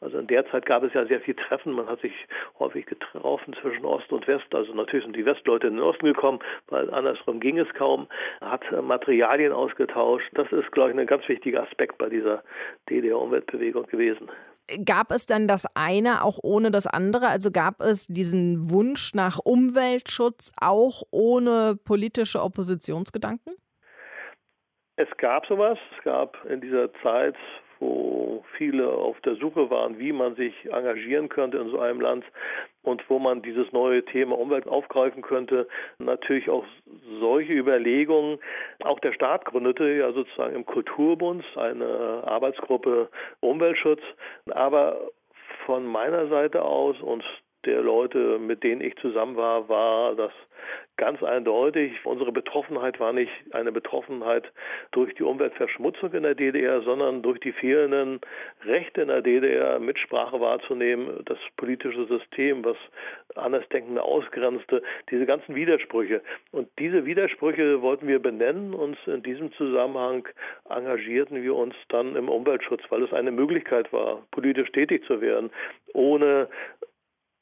Also 0.02 0.18
in 0.18 0.28
der 0.28 0.46
Zeit 0.52 0.66
gab 0.66 0.84
es 0.84 0.94
ja 0.94 1.06
sehr 1.06 1.22
viel 1.22 1.36
Treffen. 1.36 1.72
Man 1.74 1.88
hat 1.88 2.02
sich 2.02 2.14
häufig 2.60 2.86
getroffen 2.86 3.56
zwischen 3.62 3.86
Ost 3.86 4.12
und 4.12 4.28
West. 4.28 4.54
Also 4.54 4.74
natürlich 4.74 5.06
sind 5.06 5.16
die 5.16 5.26
Westleute 5.26 5.68
in 5.68 5.76
den 5.76 5.84
Osten 5.84 6.06
gekommen, 6.06 6.40
weil 6.68 6.94
andersrum 6.94 7.40
ging 7.40 7.58
es 7.58 7.74
kaum. 7.74 8.08
Hat 8.42 8.64
Materialien 8.84 9.54
ausgetauscht. 9.54 10.30
Das 10.34 10.52
ist, 10.52 10.72
glaube 10.72 10.92
ich, 10.92 10.98
ein 10.98 11.08
ganz 11.08 11.28
wichtiger 11.28 11.64
Aspekt 11.64 11.98
bei 11.98 12.10
dieser 12.10 12.44
DDR-Umweltbewegung 12.90 13.88
gewesen. 13.88 14.30
Gab 14.84 15.12
es 15.12 15.28
dann 15.28 15.48
das 15.48 15.66
eine 15.76 16.24
auch 16.24 16.40
ohne 16.42 16.72
das 16.72 16.88
andere? 16.88 17.28
Also 17.28 17.52
gab 17.52 17.82
es 17.82 18.08
diesen 18.08 18.72
Wunsch 18.72 19.14
nach 19.14 19.38
Umweltschutz 19.38 20.54
auch 20.60 21.04
ohne 21.12 21.78
politische 21.84 22.42
Oppositionsgedanken? 22.42 23.56
Es 24.98 25.08
gab 25.18 25.46
sowas. 25.46 25.78
Es 25.96 26.04
gab 26.04 26.44
in 26.46 26.62
dieser 26.62 26.92
Zeit 27.04 27.36
wo 27.86 28.44
viele 28.58 28.90
auf 28.90 29.20
der 29.22 29.36
Suche 29.36 29.70
waren, 29.70 30.00
wie 30.00 30.12
man 30.12 30.36
sich 30.36 30.54
engagieren 30.66 31.30
könnte 31.30 31.58
in 31.58 31.70
so 31.70 31.80
einem 31.80 32.02
Land 32.02 32.26
und 32.84 33.04
wo 33.10 33.20
man 33.20 33.42
dieses 33.42 33.72
neue 33.72 34.04
Thema 34.04 34.38
Umwelt 34.38 34.68
aufgreifen 34.68 35.22
könnte. 35.22 35.68
Natürlich 36.00 36.50
auch 36.50 36.66
solche 37.20 37.54
Überlegungen. 37.54 38.40
Auch 38.84 39.00
der 39.00 39.14
Staat 39.14 39.46
gründete 39.46 39.88
ja 39.88 40.12
sozusagen 40.12 40.56
im 40.56 40.66
Kulturbund 40.66 41.44
eine 41.56 42.24
Arbeitsgruppe 42.26 43.10
Umweltschutz. 43.42 44.02
Aber 44.52 45.10
von 45.66 45.86
meiner 45.86 46.28
Seite 46.28 46.64
aus 46.64 47.00
und 47.02 47.24
der 47.66 47.82
Leute, 47.82 48.40
mit 48.40 48.64
denen 48.64 48.82
ich 48.82 48.96
zusammen 48.98 49.36
war, 49.36 49.68
war 49.70 50.16
das 50.16 50.32
ganz 50.98 51.22
eindeutig. 51.24 51.94
Unsere 52.06 52.32
Betroffenheit 52.32 53.00
war 53.00 53.14
nicht 53.14 53.32
eine 53.52 53.72
Betroffenheit 53.72 54.52
durch 54.92 55.14
die 55.16 55.24
Umweltverschmutzung 55.24 56.14
in 56.14 56.24
der 56.24 56.36
DDR, 56.36 56.82
sondern 56.82 57.22
durch 57.22 57.40
die 57.40 57.52
fehlenden 57.52 58.22
Rechte 58.64 59.02
in 59.02 59.10
der 59.10 59.22
DDR, 59.22 59.80
Mitsprache 59.80 60.40
wahrzunehmen, 60.40 61.22
das 61.26 61.38
politische 61.58 62.06
System, 62.06 62.64
was 62.64 62.78
Andersdenkende 63.36 64.02
ausgrenzte, 64.02 64.82
diese 65.10 65.26
ganzen 65.26 65.56
Widersprüche. 65.56 66.22
Und 66.52 66.70
diese 66.80 67.06
Widersprüche 67.06 67.82
wollten 67.82 68.08
wir 68.08 68.20
benennen 68.20 68.74
und 68.74 68.98
in 69.08 69.24
diesem 69.24 69.52
Zusammenhang 69.54 70.28
engagierten 70.70 71.44
wir 71.44 71.56
uns 71.56 71.76
dann 71.90 72.16
im 72.16 72.30
Umweltschutz, 72.30 72.84
weil 72.90 73.04
es 73.04 73.14
eine 73.14 73.32
Möglichkeit 73.32 73.92
war, 73.92 74.24
politisch 74.32 74.72
tätig 74.72 75.04
zu 75.06 75.20
werden, 75.20 75.50
ohne 75.94 76.48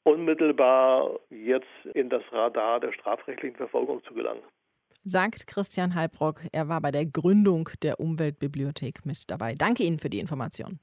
unmittelbar 0.04 1.18
jetzt 1.30 1.66
in 1.94 2.08
das 2.10 2.22
Radar 2.30 2.80
der 2.80 2.92
strafrechtlichen 2.92 3.56
Verfolgung 3.56 4.02
zu 4.04 4.14
gelangen. 4.14 4.42
Sagt 5.02 5.46
Christian 5.46 5.94
Halbrock. 5.94 6.40
Er 6.52 6.68
war 6.68 6.80
bei 6.80 6.90
der 6.90 7.04
Gründung 7.04 7.68
der 7.82 8.00
Umweltbibliothek 8.00 9.04
mit 9.04 9.30
dabei. 9.30 9.54
Danke 9.54 9.82
Ihnen 9.82 9.98
für 9.98 10.08
die 10.08 10.20
Information. 10.20 10.78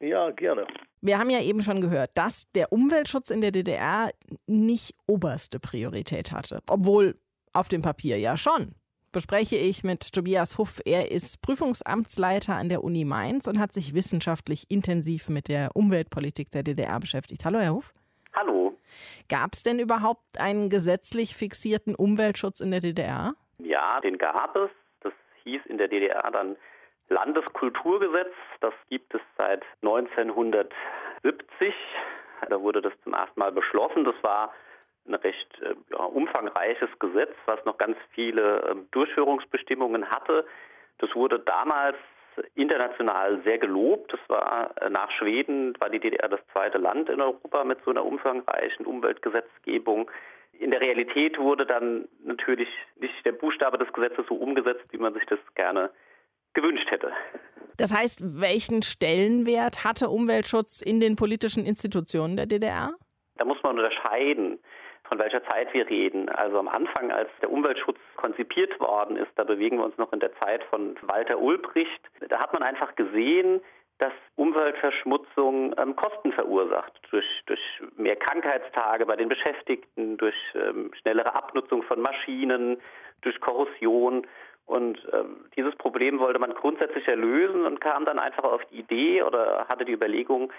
Ja, 0.00 0.30
gerne. 0.30 0.66
Wir 1.02 1.18
haben 1.18 1.30
ja 1.30 1.40
eben 1.40 1.62
schon 1.62 1.80
gehört, 1.80 2.10
dass 2.14 2.50
der 2.52 2.72
Umweltschutz 2.72 3.30
in 3.30 3.40
der 3.40 3.52
DDR 3.52 4.10
nicht 4.46 4.94
oberste 5.06 5.60
Priorität 5.60 6.32
hatte. 6.32 6.62
Obwohl 6.68 7.16
auf 7.52 7.68
dem 7.68 7.82
Papier 7.82 8.18
ja 8.18 8.36
schon. 8.36 8.74
Bespreche 9.12 9.56
ich 9.56 9.82
mit 9.82 10.12
Tobias 10.12 10.56
Huff. 10.56 10.80
Er 10.84 11.10
ist 11.10 11.42
Prüfungsamtsleiter 11.42 12.54
an 12.54 12.68
der 12.68 12.84
Uni 12.84 13.04
Mainz 13.04 13.46
und 13.46 13.58
hat 13.58 13.72
sich 13.72 13.92
wissenschaftlich 13.92 14.70
intensiv 14.70 15.28
mit 15.28 15.48
der 15.48 15.70
Umweltpolitik 15.74 16.50
der 16.50 16.62
DDR 16.62 17.00
beschäftigt. 17.00 17.44
Hallo, 17.44 17.58
Herr 17.58 17.74
Huff. 17.74 17.92
Hallo. 18.34 18.76
Gab 19.28 19.54
es 19.54 19.62
denn 19.62 19.78
überhaupt 19.78 20.40
einen 20.40 20.70
gesetzlich 20.70 21.34
fixierten 21.34 21.94
Umweltschutz 21.94 22.60
in 22.60 22.70
der 22.70 22.80
DDR? 22.80 23.34
Ja, 23.58 24.00
den 24.00 24.18
gab 24.18 24.56
es. 24.56 24.70
Das 25.00 25.12
hieß 25.44 25.62
in 25.66 25.78
der 25.78 25.88
DDR 25.88 26.30
dann 26.30 26.56
Landeskulturgesetz. 27.08 28.32
Das 28.60 28.74
gibt 28.88 29.14
es 29.14 29.20
seit 29.36 29.64
1970. 29.82 31.74
Da 32.48 32.60
wurde 32.60 32.80
das 32.80 32.92
zum 33.04 33.12
ersten 33.14 33.38
Mal 33.38 33.52
beschlossen. 33.52 34.04
Das 34.04 34.14
war 34.22 34.52
ein 35.06 35.14
recht 35.14 35.60
äh, 35.60 35.74
ja, 35.90 36.04
umfangreiches 36.04 36.90
Gesetz, 36.98 37.34
was 37.46 37.64
noch 37.64 37.78
ganz 37.78 37.96
viele 38.12 38.62
äh, 38.62 38.76
Durchführungsbestimmungen 38.92 40.08
hatte. 40.08 40.46
Das 40.98 41.14
wurde 41.14 41.38
damals 41.40 41.96
international 42.54 43.40
sehr 43.44 43.58
gelobt. 43.58 44.12
Das 44.12 44.20
war 44.28 44.70
äh, 44.80 44.90
nach 44.90 45.10
Schweden, 45.12 45.74
war 45.80 45.90
die 45.90 46.00
DDR 46.00 46.28
das 46.28 46.40
zweite 46.52 46.78
Land 46.78 47.08
in 47.08 47.20
Europa 47.20 47.64
mit 47.64 47.78
so 47.84 47.90
einer 47.90 48.04
umfangreichen 48.04 48.86
Umweltgesetzgebung. 48.86 50.10
In 50.52 50.70
der 50.70 50.80
Realität 50.80 51.38
wurde 51.38 51.64
dann 51.64 52.08
natürlich 52.24 52.68
nicht 52.96 53.14
der 53.24 53.32
Buchstabe 53.32 53.78
des 53.78 53.92
Gesetzes 53.92 54.26
so 54.28 54.34
umgesetzt, 54.34 54.84
wie 54.90 54.98
man 54.98 55.14
sich 55.14 55.24
das 55.26 55.38
gerne 55.54 55.90
gewünscht 56.52 56.90
hätte. 56.90 57.12
Das 57.76 57.94
heißt, 57.94 58.22
welchen 58.40 58.82
Stellenwert 58.82 59.84
hatte 59.84 60.08
Umweltschutz 60.08 60.82
in 60.82 61.00
den 61.00 61.16
politischen 61.16 61.64
Institutionen 61.64 62.36
der 62.36 62.46
DDR? 62.46 62.92
Da 63.36 63.44
muss 63.46 63.62
man 63.62 63.78
unterscheiden, 63.78 64.58
von 65.10 65.18
welcher 65.18 65.42
Zeit 65.44 65.74
wir 65.74 65.90
reden. 65.90 66.28
Also 66.28 66.58
am 66.58 66.68
Anfang, 66.68 67.10
als 67.10 67.28
der 67.42 67.50
Umweltschutz 67.50 67.98
konzipiert 68.16 68.78
worden 68.78 69.16
ist, 69.16 69.30
da 69.34 69.42
bewegen 69.42 69.78
wir 69.78 69.84
uns 69.84 69.98
noch 69.98 70.12
in 70.12 70.20
der 70.20 70.32
Zeit 70.38 70.62
von 70.64 70.96
Walter 71.02 71.40
Ulbricht. 71.40 72.00
Da 72.28 72.38
hat 72.38 72.52
man 72.52 72.62
einfach 72.62 72.94
gesehen, 72.94 73.60
dass 73.98 74.12
Umweltverschmutzung 74.36 75.74
ähm, 75.76 75.96
Kosten 75.96 76.32
verursacht 76.32 76.92
durch, 77.10 77.26
durch 77.46 77.60
mehr 77.96 78.16
Krankheitstage 78.16 79.04
bei 79.04 79.16
den 79.16 79.28
Beschäftigten, 79.28 80.16
durch 80.16 80.36
ähm, 80.54 80.92
schnellere 81.00 81.34
Abnutzung 81.34 81.82
von 81.82 82.00
Maschinen, 82.00 82.80
durch 83.20 83.38
Korrosion. 83.40 84.26
Und 84.64 84.98
ähm, 85.12 85.44
dieses 85.56 85.74
Problem 85.74 86.20
wollte 86.20 86.38
man 86.38 86.54
grundsätzlich 86.54 87.06
erlösen 87.08 87.66
und 87.66 87.80
kam 87.80 88.04
dann 88.04 88.20
einfach 88.20 88.44
auf 88.44 88.64
die 88.66 88.78
Idee 88.78 89.24
oder 89.24 89.66
hatte 89.68 89.84
die 89.84 89.92
Überlegung, 89.92 90.52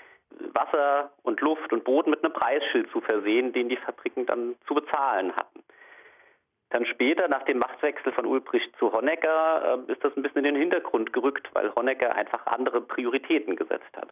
Wasser 0.54 1.12
und 1.24 1.42
Luft 1.42 1.72
und 1.74 1.84
Boden 1.84 2.12
mit 2.12 2.24
einem 2.24 2.34
Preisschild 2.34 2.90
zu 2.92 3.02
versehen, 3.02 3.54
den 3.54 3.70
die 3.70 3.78
Fabriken 3.78 4.26
dann 4.26 4.56
zu 4.68 4.74
bezahlen 4.74 5.36
hatten. 5.36 5.64
Dann 6.72 6.86
später, 6.86 7.28
nach 7.28 7.44
dem 7.44 7.60
Machtwechsel 7.60 8.14
von 8.14 8.26
Ulbricht 8.26 8.72
zu 8.80 8.94
Honecker, 8.94 9.84
äh, 9.88 9.92
ist 9.92 10.04
das 10.04 10.16
ein 10.16 10.24
bisschen 10.24 10.46
in 10.46 10.54
den 10.54 10.56
Hintergrund 10.56 11.12
gerückt, 11.12 11.50
weil 11.54 11.74
Honecker 11.76 12.16
einfach 12.16 12.46
andere 12.46 12.82
Prioritäten 12.82 13.58
gesetzt 13.58 13.92
hat. 13.96 14.10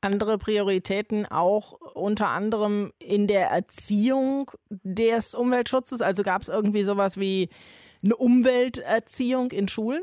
Andere 0.00 0.38
Prioritäten 0.38 1.26
auch 1.26 1.72
unter 1.94 2.28
anderem 2.28 2.92
in 3.00 3.26
der 3.26 3.48
Erziehung 3.48 4.48
des 4.70 5.34
Umweltschutzes. 5.34 6.00
Also 6.00 6.22
gab 6.22 6.42
es 6.42 6.48
irgendwie 6.48 6.84
sowas 6.84 7.18
wie 7.18 7.48
eine 8.04 8.14
Umwelterziehung 8.14 9.50
in 9.50 9.66
Schulen? 9.66 10.02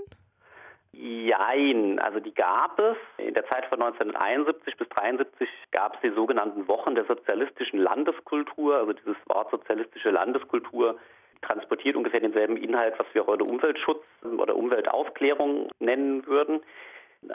Jein, 1.06 2.00
also 2.00 2.20
die 2.20 2.34
gab 2.34 2.80
es. 2.80 2.98
In 3.18 3.36
der 3.36 3.46
Zeit 3.46 3.68
von 3.68 3.80
1971 3.80 4.76
bis 4.76 4.88
1973 4.90 5.48
gab 5.72 5.96
es 5.96 6.02
die 6.02 6.16
sogenannten 6.16 6.68
Wochen 6.68 6.96
der 6.96 7.06
sozialistischen 7.06 7.80
Landeskultur. 7.80 8.78
Also 8.78 8.94
dieses 8.94 9.18
Wort 9.28 9.52
sozialistische 9.52 10.10
Landeskultur 10.10 10.98
transportiert 11.44 11.96
ungefähr 11.96 12.22
denselben 12.22 12.58
Inhalt, 12.58 12.96
was 12.98 13.06
wir 13.14 13.28
heute 13.28 13.44
Umweltschutz 13.44 14.04
oder 14.38 14.56
Umweltaufklärung 14.56 15.70
nennen 15.78 16.26
würden. 16.26 16.62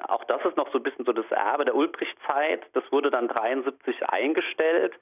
Auch 0.09 0.25
das 0.25 0.45
ist 0.45 0.57
noch 0.57 0.73
so 0.73 0.79
ein 0.79 0.83
bisschen 0.83 1.05
so 1.05 1.13
das 1.13 1.31
Erbe 1.31 1.65
der 1.65 1.77
Ulbricht-Zeit. 1.77 2.67
Das 2.73 2.83
wurde 2.91 3.11
dann 3.11 3.31
1973 3.31 4.09
eingestellt 4.09 4.95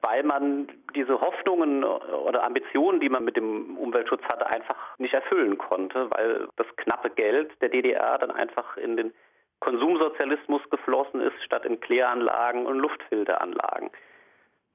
weil 0.00 0.22
man 0.22 0.68
diese 0.94 1.20
Hoffnungen 1.20 1.84
oder 1.84 2.44
Ambitionen, 2.44 3.00
die 3.00 3.08
man 3.08 3.24
mit 3.24 3.36
dem 3.36 3.76
Umweltschutz 3.76 4.22
hatte, 4.24 4.46
einfach 4.46 4.76
nicht 4.98 5.14
erfüllen 5.14 5.58
konnte, 5.58 6.10
weil 6.10 6.48
das 6.56 6.66
knappe 6.76 7.10
Geld 7.10 7.50
der 7.60 7.68
DDR 7.68 8.18
dann 8.18 8.30
einfach 8.30 8.76
in 8.76 8.96
den 8.96 9.12
Konsumsozialismus 9.60 10.62
geflossen 10.70 11.20
ist, 11.20 11.42
statt 11.44 11.64
in 11.64 11.80
Kläranlagen 11.80 12.66
und 12.66 12.78
Luftfilteranlagen. 12.78 13.90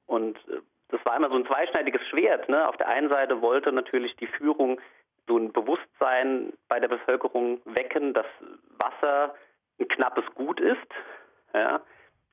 Und 0.06 0.36
äh, 0.48 0.60
das 0.88 1.00
war 1.04 1.16
immer 1.16 1.30
so 1.30 1.36
ein 1.36 1.46
zweischneidiges 1.46 2.02
Schwert. 2.08 2.48
Ne? 2.48 2.68
Auf 2.68 2.76
der 2.76 2.88
einen 2.88 3.08
Seite 3.08 3.40
wollte 3.40 3.72
natürlich 3.72 4.14
die 4.16 4.26
Führung 4.26 4.80
so 5.26 5.38
ein 5.38 5.52
Bewusstsein 5.52 6.52
bei 6.68 6.78
der 6.78 6.88
Bevölkerung 6.88 7.62
wecken, 7.64 8.12
dass 8.12 8.26
Wasser 8.78 9.34
ein 9.80 9.88
knappes 9.88 10.24
Gut 10.34 10.60
ist. 10.60 10.76
Ja? 11.54 11.80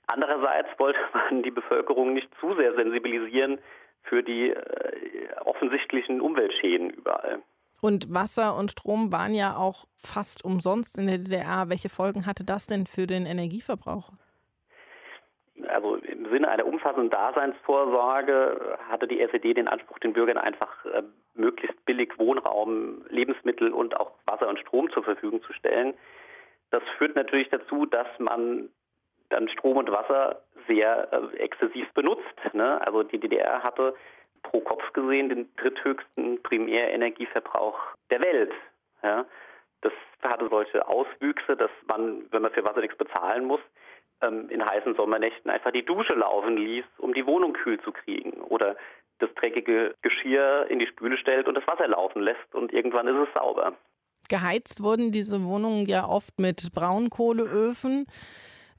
Andererseits 0.08 0.70
wollte 0.78 1.00
man 1.14 1.44
die 1.44 1.52
Bevölkerung 1.52 2.14
nicht 2.14 2.30
zu 2.40 2.56
sehr 2.56 2.74
sensibilisieren 2.76 3.60
für 4.04 4.24
die 4.24 4.50
äh, 4.50 4.56
offensichtlichen 5.46 6.22
Umweltschäden 6.22 6.90
überall. 6.90 7.42
Und 7.82 8.14
Wasser 8.14 8.56
und 8.56 8.72
Strom 8.72 9.12
waren 9.12 9.34
ja 9.34 9.56
auch 9.56 9.86
fast 9.96 10.46
umsonst 10.46 10.98
in 10.98 11.08
der 11.08 11.18
DDR. 11.18 11.70
Welche 11.70 11.90
Folgen 11.90 12.26
hatte 12.28 12.44
das 12.46 12.68
denn 12.68 12.86
für 12.86 13.08
den 13.08 13.26
Energieverbrauch? 13.26 14.12
Also 15.68 15.96
im 15.96 16.30
Sinne 16.30 16.50
einer 16.50 16.66
umfassenden 16.66 17.10
Daseinsvorsorge 17.10 18.78
hatte 18.88 19.08
die 19.08 19.20
SED 19.20 19.56
den 19.56 19.68
Anspruch, 19.68 20.00
den 20.00 20.14
Bürgern 20.14 20.38
einfach 20.38 20.86
äh, 20.86 21.04
möglichst 21.34 21.84
billig 21.86 22.18
Wohnraum, 22.18 23.04
Lebensmittel 23.10 23.72
und 23.72 24.00
auch 24.00 24.12
Wasser 24.26 24.48
und 24.48 24.60
Strom 24.60 24.92
zur 24.92 25.04
Verfügung 25.04 25.42
zu 25.44 25.54
stellen. 25.54 25.94
Das 26.70 26.84
führt 26.98 27.16
natürlich 27.16 27.50
dazu, 27.50 27.86
dass 27.86 28.08
man 28.20 28.70
dann 29.32 29.50
Strom 29.50 29.78
und 29.78 29.92
Wasser 29.92 30.42
sehr 30.68 31.12
äh, 31.12 31.38
exzessiv 31.38 31.92
benutzt. 31.94 32.24
Ne? 32.54 32.86
Also 32.86 33.04
die 33.04 33.20
DDR 33.20 33.64
hatte 33.64 33.96
pro 34.44 34.60
Kopf 34.62 34.94
gesehen 34.94 35.30
den 35.30 35.50
dritthöchsten 35.56 36.42
Primärenergieverbrauch 36.44 37.80
der 38.10 38.22
Welt. 38.22 38.54
Ja? 39.04 39.26
Das 39.82 39.94
hatte 40.22 40.48
solche 40.50 40.88
Auswüchse, 40.88 41.56
dass 41.56 41.72
man, 41.88 42.24
wenn 42.32 42.42
man 42.42 42.52
für 42.52 42.64
Wasser 42.64 42.82
nichts 42.82 42.98
bezahlen 42.98 43.46
muss, 43.46 43.62
ähm, 44.22 44.50
in 44.50 44.64
heißen 44.64 44.96
Sommernächten 44.96 45.50
einfach 45.50 45.72
die 45.72 45.86
Dusche 45.86 46.14
laufen 46.14 46.58
ließ, 46.58 46.86
um 47.00 47.14
die 47.14 47.26
Wohnung 47.26 47.54
kühl 47.54 47.80
zu 47.82 47.92
kriegen. 47.92 48.42
Oder 48.42 48.76
das 49.20 49.30
dreckige 49.36 49.96
Geschirr 50.02 50.68
in 50.70 50.80
die 50.80 50.88
Spüle 50.88 51.18
stellt 51.18 51.48
und 51.48 51.56
das 51.56 51.68
Wasser 51.68 51.88
laufen 51.88 52.22
lässt 52.22 52.54
und 52.54 52.74
irgendwann 52.74 53.08
ist 53.08 53.28
es 53.28 53.34
sauber. 53.34 53.74
Geheizt 54.30 54.82
wurden 54.84 55.12
diese 55.12 55.44
Wohnungen 55.44 55.86
ja 55.86 56.08
oft 56.08 56.40
mit 56.40 56.72
Braunkohleöfen. 56.74 58.06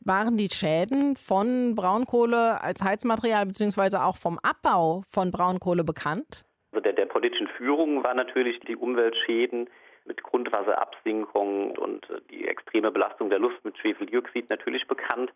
Waren 0.05 0.37
die 0.37 0.49
Schäden 0.49 1.15
von 1.17 1.77
Braunkohle 1.77 2.61
als 2.61 2.83
Heizmaterial 2.83 3.47
beziehungsweise 3.47 4.03
auch 4.03 4.17
vom 4.17 4.39
Abbau 4.43 5.03
von 5.07 5.31
Braunkohle 5.31 5.85
bekannt? 5.85 6.45
Also 6.73 6.83
der, 6.83 6.95
der 6.95 7.07
politischen 7.07 7.47
Führung 7.57 8.03
war 8.03 8.15
natürlich 8.15 8.59
die 8.61 8.75
Umweltschäden 8.75 9.69
mit 10.05 10.23
Grundwasserabsinkung 10.23 11.77
und 11.77 12.09
die 12.31 12.49
extreme 12.49 12.91
Belastung 12.91 13.31
der 13.31 13.39
Luft 13.39 13.65
mit 13.65 13.79
Schwefeldioxid 13.79 14.51
natürlich 14.51 14.89
bekannt. 14.89 15.33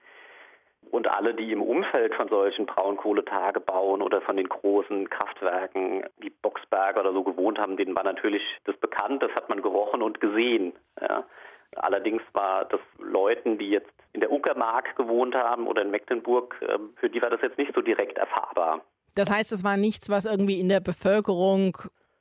Und 0.90 1.08
alle, 1.08 1.34
die 1.34 1.52
im 1.52 1.62
Umfeld 1.62 2.14
von 2.14 2.28
solchen 2.28 2.66
Braunkohletagebauen 2.66 4.02
oder 4.02 4.20
von 4.20 4.36
den 4.36 4.48
großen 4.48 5.08
Kraftwerken 5.10 6.04
wie 6.18 6.30
Boxberg 6.30 6.96
oder 6.96 7.12
so 7.12 7.22
gewohnt 7.22 7.58
haben, 7.58 7.76
denen 7.76 7.96
war 7.96 8.04
natürlich 8.04 8.42
das 8.64 8.76
bekannt, 8.78 9.22
das 9.22 9.32
hat 9.32 9.48
man 9.48 9.62
gerochen 9.62 10.02
und 10.02 10.20
gesehen. 10.20 10.72
Ja. 11.00 11.24
Allerdings 11.76 12.22
war 12.32 12.64
das 12.66 12.80
Leuten, 12.98 13.58
die 13.58 13.70
jetzt 13.70 13.92
in 14.12 14.20
der 14.20 14.32
Uckermark 14.32 14.96
gewohnt 14.96 15.34
haben 15.34 15.66
oder 15.66 15.82
in 15.82 15.90
Mecklenburg, 15.90 16.56
ähm, 16.62 16.90
für 16.96 17.10
die 17.10 17.20
war 17.20 17.30
das 17.30 17.42
jetzt 17.42 17.58
nicht 17.58 17.74
so 17.74 17.82
direkt 17.82 18.16
erfahrbar. 18.18 18.82
Das 19.14 19.30
heißt, 19.30 19.52
es 19.52 19.64
war 19.64 19.76
nichts, 19.76 20.08
was 20.10 20.26
irgendwie 20.26 20.60
in 20.60 20.68
der 20.68 20.80
Bevölkerung 20.80 21.76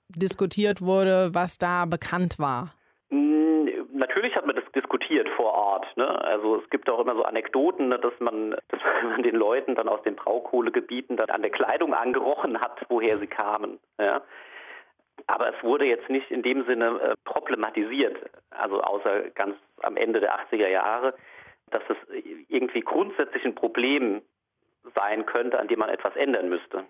diskutiert 0.09 0.81
wurde, 0.81 1.33
was 1.33 1.57
da 1.57 1.85
bekannt 1.85 2.39
war? 2.39 2.73
Hm, 3.09 3.69
natürlich 3.93 4.35
hat 4.35 4.45
man 4.45 4.55
das 4.55 4.65
diskutiert 4.73 5.27
vor 5.35 5.53
Ort. 5.53 5.85
Ne? 5.97 6.07
Also 6.07 6.57
es 6.57 6.69
gibt 6.69 6.89
auch 6.89 6.99
immer 6.99 7.15
so 7.15 7.23
Anekdoten, 7.23 7.89
ne, 7.89 7.99
dass, 7.99 8.13
man, 8.19 8.51
dass 8.69 8.79
man 9.03 9.23
den 9.23 9.35
Leuten 9.35 9.75
dann 9.75 9.87
aus 9.87 10.01
den 10.03 10.15
Braukohlegebieten 10.15 11.17
dann 11.17 11.29
an 11.29 11.41
der 11.41 11.51
Kleidung 11.51 11.93
angerochen 11.93 12.59
hat, 12.59 12.85
woher 12.89 13.17
sie 13.17 13.27
kamen. 13.27 13.79
Ja? 13.99 14.21
Aber 15.27 15.55
es 15.55 15.63
wurde 15.63 15.85
jetzt 15.85 16.09
nicht 16.09 16.29
in 16.29 16.43
dem 16.43 16.65
Sinne 16.65 16.99
äh, 16.99 17.13
problematisiert, 17.23 18.17
also 18.51 18.81
außer 18.81 19.29
ganz 19.31 19.55
am 19.81 19.97
Ende 19.97 20.19
der 20.19 20.39
80er 20.39 20.67
Jahre, 20.67 21.15
dass 21.71 21.83
es 21.89 21.97
irgendwie 22.47 22.81
grundsätzlich 22.81 23.43
ein 23.43 23.55
Problem 23.55 24.21
sein 24.95 25.25
könnte, 25.25 25.59
an 25.59 25.67
dem 25.67 25.79
man 25.79 25.89
etwas 25.89 26.15
ändern 26.15 26.49
müsste. 26.49 26.85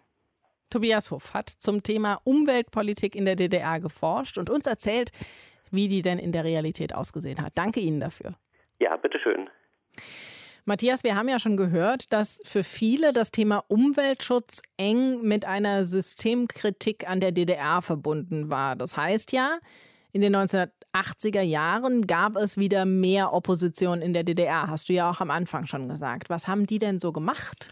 Tobias 0.70 1.12
Hoff 1.12 1.34
hat 1.34 1.50
zum 1.50 1.84
Thema 1.84 2.20
Umweltpolitik 2.24 3.16
in 3.16 3.26
der 3.26 3.36
DDR 3.36 3.80
geforscht 3.80 4.38
und 4.38 4.50
uns 4.50 4.68
erzählt, 4.68 5.12
wie 5.72 5.88
die 5.88 6.02
denn 6.02 6.20
in 6.20 6.32
der 6.32 6.44
Realität 6.44 6.94
ausgesehen 6.94 7.42
hat. 7.42 7.54
Danke 7.56 7.80
Ihnen 7.80 8.00
dafür. 8.00 8.34
Ja, 8.80 8.98
bitteschön. 8.98 9.50
Matthias, 10.68 11.04
wir 11.04 11.16
haben 11.16 11.30
ja 11.30 11.38
schon 11.38 11.58
gehört, 11.58 12.12
dass 12.12 12.42
für 12.44 12.64
viele 12.64 13.14
das 13.14 13.30
Thema 13.30 13.64
Umweltschutz 13.68 14.64
eng 14.78 15.22
mit 15.22 15.46
einer 15.46 15.86
Systemkritik 15.86 17.08
an 17.08 17.20
der 17.20 17.32
DDR 17.32 17.84
verbunden 17.84 18.50
war. 18.50 18.76
Das 18.76 18.98
heißt 18.98 19.32
ja, 19.32 19.60
in 20.12 20.22
den 20.22 20.36
1980er 20.36 21.42
Jahren 21.42 22.08
gab 22.08 22.36
es 22.36 22.58
wieder 22.58 22.86
mehr 22.86 23.32
Opposition 23.32 24.02
in 24.02 24.14
der 24.14 24.24
DDR, 24.24 24.68
hast 24.68 24.90
du 24.90 24.94
ja 24.94 25.12
auch 25.12 25.22
am 25.22 25.30
Anfang 25.30 25.68
schon 25.68 25.88
gesagt. 25.88 26.32
Was 26.32 26.48
haben 26.48 26.66
die 26.66 26.80
denn 26.80 26.98
so 26.98 27.12
gemacht? 27.12 27.70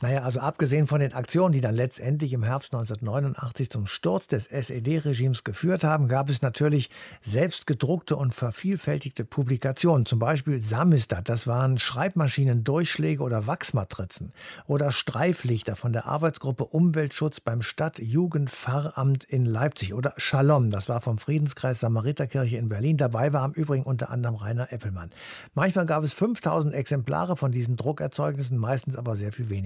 Naja, 0.00 0.22
also 0.22 0.40
abgesehen 0.40 0.86
von 0.86 1.00
den 1.00 1.12
Aktionen, 1.12 1.52
die 1.52 1.60
dann 1.60 1.74
letztendlich 1.74 2.32
im 2.32 2.42
Herbst 2.42 2.74
1989 2.74 3.70
zum 3.70 3.86
Sturz 3.86 4.26
des 4.26 4.46
SED-Regimes 4.46 5.44
geführt 5.44 5.84
haben, 5.84 6.08
gab 6.08 6.28
es 6.28 6.42
natürlich 6.42 6.90
selbst 7.22 7.66
gedruckte 7.66 8.16
und 8.16 8.34
vervielfältigte 8.34 9.24
Publikationen. 9.24 10.06
Zum 10.06 10.18
Beispiel 10.18 10.60
Samistat, 10.60 11.28
das 11.28 11.46
waren 11.46 11.78
Schreibmaschinen, 11.78 12.64
Durchschläge 12.64 13.22
oder 13.22 13.46
Wachsmatrizen. 13.46 14.32
Oder 14.66 14.92
Streiflichter 14.92 15.76
von 15.76 15.92
der 15.92 16.06
Arbeitsgruppe 16.06 16.64
Umweltschutz 16.64 17.40
beim 17.40 17.62
Stadtjugendpfarramt 17.62 19.24
in 19.24 19.46
Leipzig. 19.46 19.94
Oder 19.94 20.14
Shalom, 20.16 20.70
das 20.70 20.88
war 20.88 21.00
vom 21.00 21.18
Friedenskreis 21.18 21.80
Samariterkirche 21.80 22.56
in 22.56 22.68
Berlin. 22.68 22.96
Dabei 22.96 23.32
war 23.32 23.44
im 23.44 23.52
Übrigen 23.52 23.84
unter 23.84 24.10
anderem 24.10 24.36
Rainer 24.36 24.72
Eppelmann. 24.72 25.10
Manchmal 25.54 25.86
gab 25.86 26.04
es 26.04 26.12
5000 26.12 26.74
Exemplare 26.74 27.36
von 27.36 27.52
diesen 27.52 27.76
Druckerzeugnissen, 27.76 28.58
meistens 28.58 28.96
aber 28.96 29.16
sehr 29.16 29.32
viel 29.32 29.50
weniger. 29.50 29.63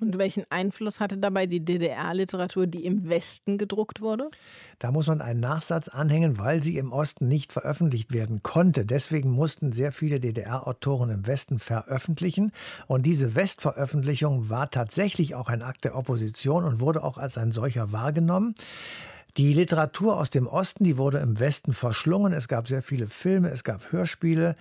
Und 0.00 0.16
welchen 0.16 0.44
Einfluss 0.50 1.00
hatte 1.00 1.18
dabei 1.18 1.46
die 1.46 1.64
DDR-Literatur, 1.64 2.66
die 2.66 2.84
im 2.84 3.08
Westen 3.08 3.58
gedruckt 3.58 4.00
wurde? 4.00 4.30
Da 4.78 4.92
muss 4.92 5.08
man 5.08 5.20
einen 5.20 5.40
Nachsatz 5.40 5.88
anhängen, 5.88 6.38
weil 6.38 6.62
sie 6.62 6.76
im 6.76 6.92
Osten 6.92 7.26
nicht 7.26 7.52
veröffentlicht 7.52 8.12
werden 8.12 8.44
konnte. 8.44 8.86
Deswegen 8.86 9.30
mussten 9.30 9.72
sehr 9.72 9.90
viele 9.90 10.20
DDR-Autoren 10.20 11.10
im 11.10 11.26
Westen 11.26 11.58
veröffentlichen. 11.58 12.52
Und 12.86 13.06
diese 13.06 13.34
Westveröffentlichung 13.34 14.48
war 14.50 14.70
tatsächlich 14.70 15.34
auch 15.34 15.48
ein 15.48 15.62
Akt 15.62 15.84
der 15.84 15.96
Opposition 15.96 16.64
und 16.64 16.80
wurde 16.80 17.02
auch 17.02 17.18
als 17.18 17.36
ein 17.36 17.50
solcher 17.50 17.90
wahrgenommen. 17.90 18.54
Die 19.36 19.52
Literatur 19.52 20.16
aus 20.16 20.30
dem 20.30 20.46
Osten, 20.46 20.82
die 20.82 20.98
wurde 20.98 21.18
im 21.18 21.38
Westen 21.38 21.72
verschlungen. 21.72 22.32
Es 22.32 22.48
gab 22.48 22.66
sehr 22.66 22.82
viele 22.82 23.06
Filme, 23.06 23.50
es 23.50 23.62
gab 23.62 23.92
Hörspiele, 23.92 24.56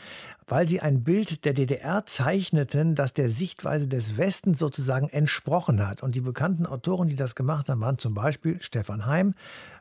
weil 0.45 0.67
sie 0.67 0.82
ein 0.82 1.03
Bild 1.03 1.45
der 1.45 1.53
DDR 1.53 2.06
zeichneten, 2.06 2.93
das 2.93 3.13
der 3.13 3.30
Sichtweise 3.30 3.88
des 3.88 4.17
Westens 4.17 4.60
sozusagen 4.60 5.10
entsprochen 5.10 5.88
hat. 5.88 6.03
Und 6.03 6.13
die 6.13 6.21
bekannten 6.21 6.67
Autoren, 6.67 7.08
die 7.08 7.15
das 7.15 7.34
gemacht 7.34 7.69
haben, 7.69 7.82
waren 7.82 7.97
zum 7.97 8.13
Beispiel 8.13 8.62
Stefan 8.62 9.08
Heim, 9.08 9.34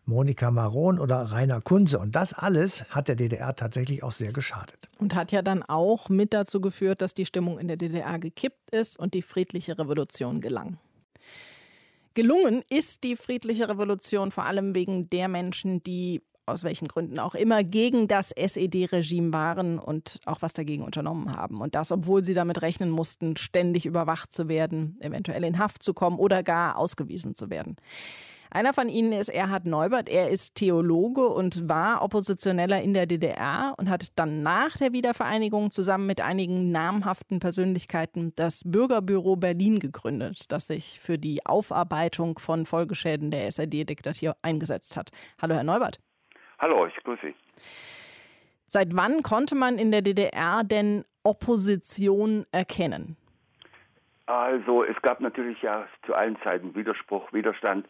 Monika 0.07 0.51
Maron 0.51 0.99
oder 0.99 1.17
Rainer 1.31 1.61
Kunze. 1.61 1.99
Und 1.99 2.17
das 2.17 2.33
alles 2.33 2.87
hat 2.91 3.09
der 3.09 3.17
DDR 3.17 3.55
tatsächlich 3.55 4.03
auch 4.03 4.13
sehr 4.13 4.33
geschadet. 4.33 4.89
Und 4.99 5.15
hat 5.15 5.31
ja 5.31 5.43
dann 5.43 5.63
auch 5.63 6.09
mit 6.09 6.33
dazu 6.33 6.61
geführt, 6.61 7.03
dass 7.03 7.13
die 7.13 7.27
Stimmung 7.27 7.59
in 7.59 7.69
der 7.69 7.77
DDR 7.77 8.19
gekippt 8.19 8.75
ist 8.75 8.99
und 8.99 9.15
die 9.15 9.23
friedliche 9.23 9.79
Revolution 9.79 10.41
gelang. 10.41 10.79
Gelungen 12.17 12.63
ist 12.71 13.05
die 13.05 13.15
friedliche 13.15 13.69
Revolution 13.69 14.31
vor 14.31 14.47
allem 14.47 14.75
wegen 14.75 15.11
der 15.11 15.29
Menschen, 15.29 15.83
die 15.83 16.23
aus 16.47 16.65
welchen 16.65 16.89
Gründen 16.89 17.19
auch 17.19 17.35
immer 17.35 17.63
gegen 17.63 18.09
das 18.09 18.33
SED-Regime 18.33 19.35
waren 19.35 19.79
und 19.79 20.21
auch 20.25 20.41
was 20.41 20.55
dagegen 20.55 20.83
unternommen 20.83 21.37
haben. 21.37 21.61
Und 21.61 21.75
das, 21.75 21.93
obwohl 21.93 22.25
sie 22.25 22.33
damit 22.33 22.63
rechnen 22.63 22.89
mussten, 22.89 23.37
ständig 23.37 23.85
überwacht 23.85 24.33
zu 24.33 24.49
werden, 24.49 24.97
eventuell 25.01 25.45
in 25.45 25.59
Haft 25.59 25.83
zu 25.83 25.93
kommen 25.93 26.19
oder 26.19 26.43
gar 26.43 26.79
ausgewiesen 26.79 27.35
zu 27.35 27.51
werden. 27.51 27.77
Einer 28.57 28.73
von 28.73 28.89
ihnen 28.89 29.13
ist 29.13 29.29
Erhard 29.29 29.67
Neubert. 29.67 30.09
Er 30.09 30.31
ist 30.31 30.55
Theologe 30.55 31.29
und 31.29 31.69
war 31.69 32.01
Oppositioneller 32.01 32.81
in 32.81 32.95
der 32.95 33.05
DDR 33.05 33.75
und 33.77 33.91
hat 33.91 34.19
dann 34.19 34.43
nach 34.43 34.79
der 34.79 34.95
Wiedervereinigung 34.95 35.71
zusammen 35.71 36.07
mit 36.07 36.23
einigen 36.23 36.73
namhaften 36.73 37.39
Persönlichkeiten 37.39 38.33
das 38.35 38.63
Bürgerbüro 38.65 39.37
Berlin 39.37 39.79
gegründet, 39.79 40.51
das 40.51 40.69
sich 40.69 41.01
für 41.01 41.19
die 41.19 41.45
Aufarbeitung 41.45 42.39
von 42.39 42.65
Folgeschäden 42.65 43.31
der 43.31 43.47
SED-Diktatur 43.47 44.35
eingesetzt 44.41 44.97
hat. 44.97 45.11
Hallo, 45.43 45.55
Herr 45.55 45.63
Neubert. 45.63 46.01
Hallo, 46.59 46.87
ich 46.87 46.97
grüße 47.05 47.27
Sie. 47.27 47.35
Seit 48.65 48.97
wann 48.97 49.23
konnte 49.23 49.55
man 49.55 49.77
in 49.77 49.91
der 49.91 50.01
DDR 50.01 50.65
denn 50.65 51.05
Opposition 51.25 52.47
erkennen? 52.53 53.19
Also 54.25 54.83
es 54.83 54.97
gab 55.03 55.21
natürlich 55.21 55.61
ja 55.61 55.87
zu 56.07 56.15
allen 56.15 56.39
Zeiten 56.43 56.75
Widerspruch, 56.75 57.35
Widerstand 57.35 57.87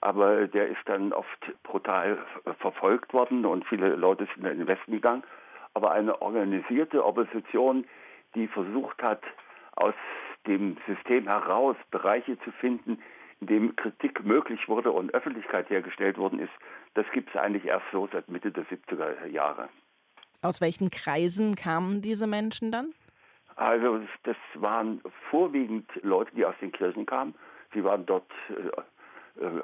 aber 0.00 0.46
der 0.46 0.68
ist 0.68 0.80
dann 0.86 1.12
oft 1.12 1.62
brutal 1.62 2.18
verfolgt 2.58 3.12
worden 3.12 3.44
und 3.44 3.66
viele 3.66 3.94
Leute 3.96 4.26
sind 4.34 4.46
in 4.46 4.58
den 4.58 4.68
Westen 4.68 4.92
gegangen. 4.92 5.22
Aber 5.74 5.92
eine 5.92 6.20
organisierte 6.20 7.04
Opposition, 7.04 7.86
die 8.34 8.48
versucht 8.48 9.02
hat, 9.02 9.22
aus 9.76 9.94
dem 10.46 10.76
System 10.86 11.28
heraus 11.28 11.76
Bereiche 11.90 12.38
zu 12.40 12.50
finden, 12.52 12.98
in 13.40 13.46
dem 13.46 13.76
Kritik 13.76 14.24
möglich 14.24 14.68
wurde 14.68 14.90
und 14.90 15.14
Öffentlichkeit 15.14 15.70
hergestellt 15.70 16.18
worden 16.18 16.40
ist, 16.40 16.52
das 16.94 17.06
gibt 17.12 17.30
es 17.30 17.40
eigentlich 17.40 17.66
erst 17.66 17.86
so 17.92 18.08
seit 18.12 18.28
Mitte 18.28 18.50
der 18.50 18.64
70er 18.66 19.26
Jahre. 19.26 19.68
Aus 20.42 20.60
welchen 20.60 20.90
Kreisen 20.90 21.54
kamen 21.54 22.00
diese 22.00 22.26
Menschen 22.26 22.72
dann? 22.72 22.92
Also 23.56 24.00
das 24.22 24.36
waren 24.54 25.02
vorwiegend 25.30 25.86
Leute, 26.02 26.34
die 26.34 26.46
aus 26.46 26.54
den 26.60 26.72
Kirchen 26.72 27.04
kamen. 27.04 27.34
Sie 27.74 27.84
waren 27.84 28.06
dort 28.06 28.30
äh, 28.48 28.70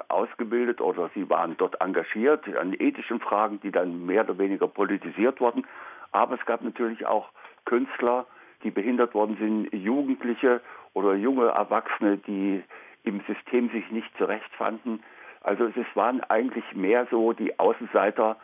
ausgebildet 0.07 0.81
oder 0.81 1.09
sie 1.13 1.29
waren 1.29 1.55
dort 1.57 1.79
engagiert 1.81 2.47
an 2.57 2.73
ethischen 2.73 3.19
Fragen, 3.19 3.59
die 3.61 3.71
dann 3.71 4.05
mehr 4.05 4.23
oder 4.23 4.37
weniger 4.37 4.67
politisiert 4.67 5.39
wurden. 5.39 5.65
Aber 6.11 6.35
es 6.35 6.45
gab 6.45 6.61
natürlich 6.61 7.05
auch 7.05 7.29
Künstler, 7.65 8.25
die 8.63 8.71
behindert 8.71 9.13
worden 9.13 9.37
sind, 9.39 9.73
Jugendliche 9.73 10.61
oder 10.93 11.13
junge 11.13 11.47
Erwachsene, 11.47 12.17
die 12.17 12.63
im 13.03 13.21
System 13.27 13.69
sich 13.69 13.89
nicht 13.91 14.09
zurechtfanden. 14.17 15.03
Also 15.41 15.65
es 15.65 15.95
waren 15.95 16.21
eigentlich 16.23 16.65
mehr 16.73 17.07
so 17.11 17.33
die 17.33 17.57
Außenseiter 17.59 18.37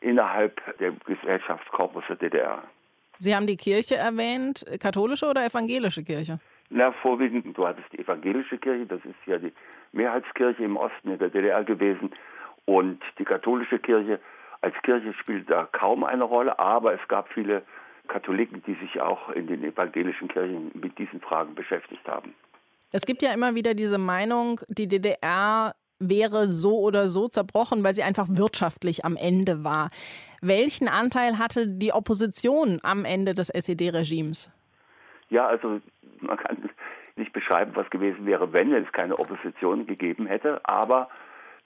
innerhalb 0.00 0.60
der 0.78 0.92
Gesellschaftskorpus 1.06 2.04
der 2.08 2.16
DDR. 2.16 2.62
Sie 3.18 3.34
haben 3.34 3.46
die 3.46 3.56
Kirche 3.56 3.96
erwähnt, 3.96 4.64
katholische 4.80 5.26
oder 5.26 5.44
evangelische 5.44 6.02
Kirche? 6.02 6.40
Na, 6.70 6.92
vorwiegend, 6.92 7.56
du 7.56 7.66
hattest 7.66 7.92
die 7.92 7.98
evangelische 7.98 8.56
Kirche, 8.58 8.86
das 8.86 9.04
ist 9.04 9.16
ja 9.26 9.38
die 9.38 9.52
Mehrheitskirche 9.92 10.62
im 10.62 10.76
Osten 10.76 11.10
in 11.10 11.18
der 11.18 11.30
DDR 11.30 11.64
gewesen. 11.64 12.10
Und 12.64 13.00
die 13.18 13.24
katholische 13.24 13.78
Kirche 13.78 14.20
als 14.60 14.74
Kirche 14.82 15.12
spielt 15.14 15.50
da 15.50 15.66
kaum 15.72 16.04
eine 16.04 16.24
Rolle, 16.24 16.58
aber 16.58 16.94
es 16.94 17.08
gab 17.08 17.28
viele 17.32 17.62
Katholiken, 18.08 18.62
die 18.66 18.74
sich 18.74 19.00
auch 19.00 19.30
in 19.30 19.46
den 19.46 19.64
evangelischen 19.64 20.28
Kirchen 20.28 20.70
mit 20.74 20.98
diesen 20.98 21.20
Fragen 21.20 21.54
beschäftigt 21.54 22.06
haben. 22.06 22.34
Es 22.92 23.06
gibt 23.06 23.22
ja 23.22 23.32
immer 23.32 23.54
wieder 23.54 23.74
diese 23.74 23.98
Meinung, 23.98 24.60
die 24.68 24.88
DDR 24.88 25.74
wäre 26.00 26.48
so 26.48 26.80
oder 26.80 27.08
so 27.08 27.28
zerbrochen, 27.28 27.84
weil 27.84 27.94
sie 27.94 28.02
einfach 28.02 28.26
wirtschaftlich 28.30 29.04
am 29.04 29.16
Ende 29.16 29.64
war. 29.64 29.90
Welchen 30.40 30.88
Anteil 30.88 31.38
hatte 31.38 31.68
die 31.68 31.92
Opposition 31.92 32.78
am 32.82 33.04
Ende 33.04 33.34
des 33.34 33.50
SED-Regimes? 33.50 34.50
Ja, 35.28 35.46
also 35.46 35.80
man 36.20 36.36
kann 36.36 36.56
nicht 37.20 37.32
beschreiben, 37.32 37.72
was 37.74 37.88
gewesen 37.90 38.26
wäre, 38.26 38.52
wenn 38.52 38.72
es 38.72 38.90
keine 38.92 39.18
Opposition 39.18 39.86
gegeben 39.86 40.26
hätte. 40.26 40.60
Aber 40.64 41.08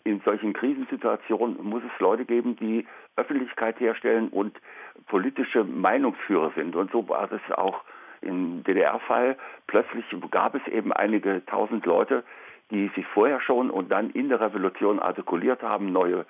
in 0.05 0.21
solchen 0.27 0.53
Krisensituationen 0.53 1.57
muss 1.63 1.83
es 1.83 2.01
Leute 2.01 2.27
geben, 2.27 2.57
die 2.57 2.87
Öffentlichkeit 3.17 3.81
herstellen 3.81 4.29
und 4.29 4.61
politische 5.07 5.65
Meinungsführer 5.65 6.53
sind. 6.55 6.77
Und 6.77 6.93
so 6.93 7.09
war 7.09 7.33
es 7.33 7.41
auch 7.57 7.83
im 8.21 8.63
DDR-Fall. 8.65 9.37
Plötzlich 9.67 10.05
gab 10.31 10.55
es 10.55 10.67
eben 10.69 10.93
einige 10.93 11.45
tausend 11.47 11.87
Leute, 11.87 12.23
die 12.71 12.91
sich 12.95 13.07
vorher 13.07 13.41
schon 13.41 13.71
und 13.71 13.93
dann 13.93 14.11
in 14.11 14.29
der 14.29 14.41
Revolution 14.41 14.99
artikuliert 14.99 15.63
haben, 15.63 15.93
neue 15.93 16.27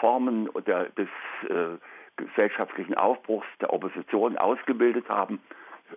Formen 0.00 0.48
der, 0.66 0.84
des 0.90 1.08
äh, 1.48 1.76
gesellschaftlichen 2.16 2.94
Aufbruchs 2.96 3.46
der 3.60 3.72
Opposition 3.72 4.36
ausgebildet 4.38 5.08
haben. 5.08 5.40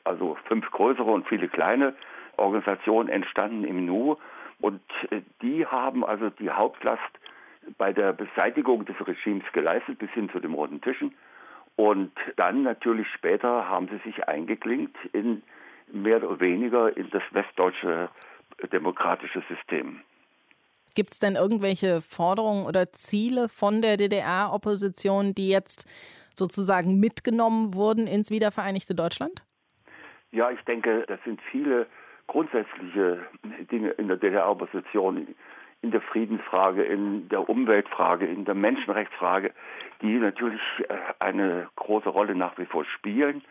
Also 0.04 0.38
fünf 0.48 0.70
größere 0.72 1.10
und 1.12 1.28
viele 1.28 1.48
kleine 1.50 1.94
Organisationen 2.38 3.10
entstanden 3.10 3.64
im 3.64 3.86
Nu 3.86 4.18
und 4.60 4.82
äh, 5.10 5.22
die 5.42 5.66
haben 5.66 6.06
also 6.06 6.30
die 6.30 6.50
Hauptlast 6.50 7.02
bei 7.78 7.94
der 7.94 8.14
Beseitigung 8.14 8.86
des 8.86 8.96
Regimes 9.06 9.46
geleistet 9.54 10.00
bis 10.00 10.10
hin 10.12 10.30
zu 10.30 10.40
den 10.40 10.54
roten 10.54 10.82
Tischen. 10.82 11.14
Und 11.76 12.12
dann 12.36 12.64
natürlich 12.64 13.08
später 13.16 13.68
haben 13.68 13.88
sie 13.88 13.98
sich 14.10 14.28
eingeklinkt 14.28 14.98
in 15.14 15.42
mehr 15.92 16.18
oder 16.18 16.40
weniger 16.40 16.96
in 16.96 17.10
das 17.10 17.24
westdeutsche 17.32 18.10
demokratische 18.72 19.42
System. 19.48 20.02
Gibt 20.94 21.14
es 21.14 21.20
denn 21.20 21.36
irgendwelche 21.36 22.02
Forderungen 22.02 22.66
oder 22.66 22.92
Ziele 22.92 23.48
von 23.48 23.82
der 23.82 23.98
DDR-Opposition, 23.98 25.34
die 25.34 25.50
jetzt 25.50 25.88
sozusagen 26.36 27.00
mitgenommen 27.00 27.74
wurden 27.74 28.08
ins 28.08 28.30
wiedervereinigte 28.30 28.94
Deutschland? 28.94 29.42
Ja, 30.32 30.52
ich 30.52 30.62
denke, 30.62 31.06
das 31.08 31.20
sind 31.24 31.42
viele 31.50 31.88
grundsätzliche 32.32 33.20
Dinge 33.70 33.90
in 33.90 34.08
der 34.08 34.16
DDR-Opposition, 34.16 35.28
in 35.82 35.92
der 35.92 36.00
Friedensfrage, 36.00 36.82
in 36.82 37.28
der 37.28 37.50
Umweltfrage, 37.50 38.26
in 38.26 38.46
der 38.46 38.56
Menschenrechtsfrage, 38.56 39.52
die 40.02 40.18
natürlich 40.18 40.62
äh, 40.88 40.96
eine 41.20 41.68
große 41.76 42.08
Rolle 42.08 42.34
nach 42.34 42.58
wie 42.58 42.66
vor 42.66 42.86
spielen. 42.86 43.42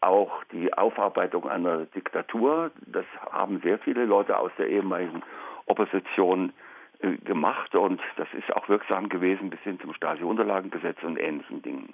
Auch 0.00 0.42
die 0.50 0.72
Aufarbeitung 0.74 1.48
einer 1.48 1.84
Diktatur, 1.86 2.72
das 2.86 3.06
haben 3.30 3.60
sehr 3.60 3.78
viele 3.78 4.04
Leute 4.04 4.36
aus 4.36 4.50
der 4.58 4.68
ehemaligen 4.68 5.22
Opposition 5.66 6.52
äh, 6.98 7.18
gemacht 7.18 7.76
und 7.76 8.00
das 8.16 8.26
ist 8.32 8.52
auch 8.56 8.68
wirksam 8.68 9.08
gewesen 9.08 9.48
bis 9.48 9.60
hin 9.60 9.78
zum 9.78 9.94
Stasi-Unterlagengesetz 9.94 11.00
und 11.04 11.20
ähnlichen 11.20 11.62
Dingen. 11.62 11.92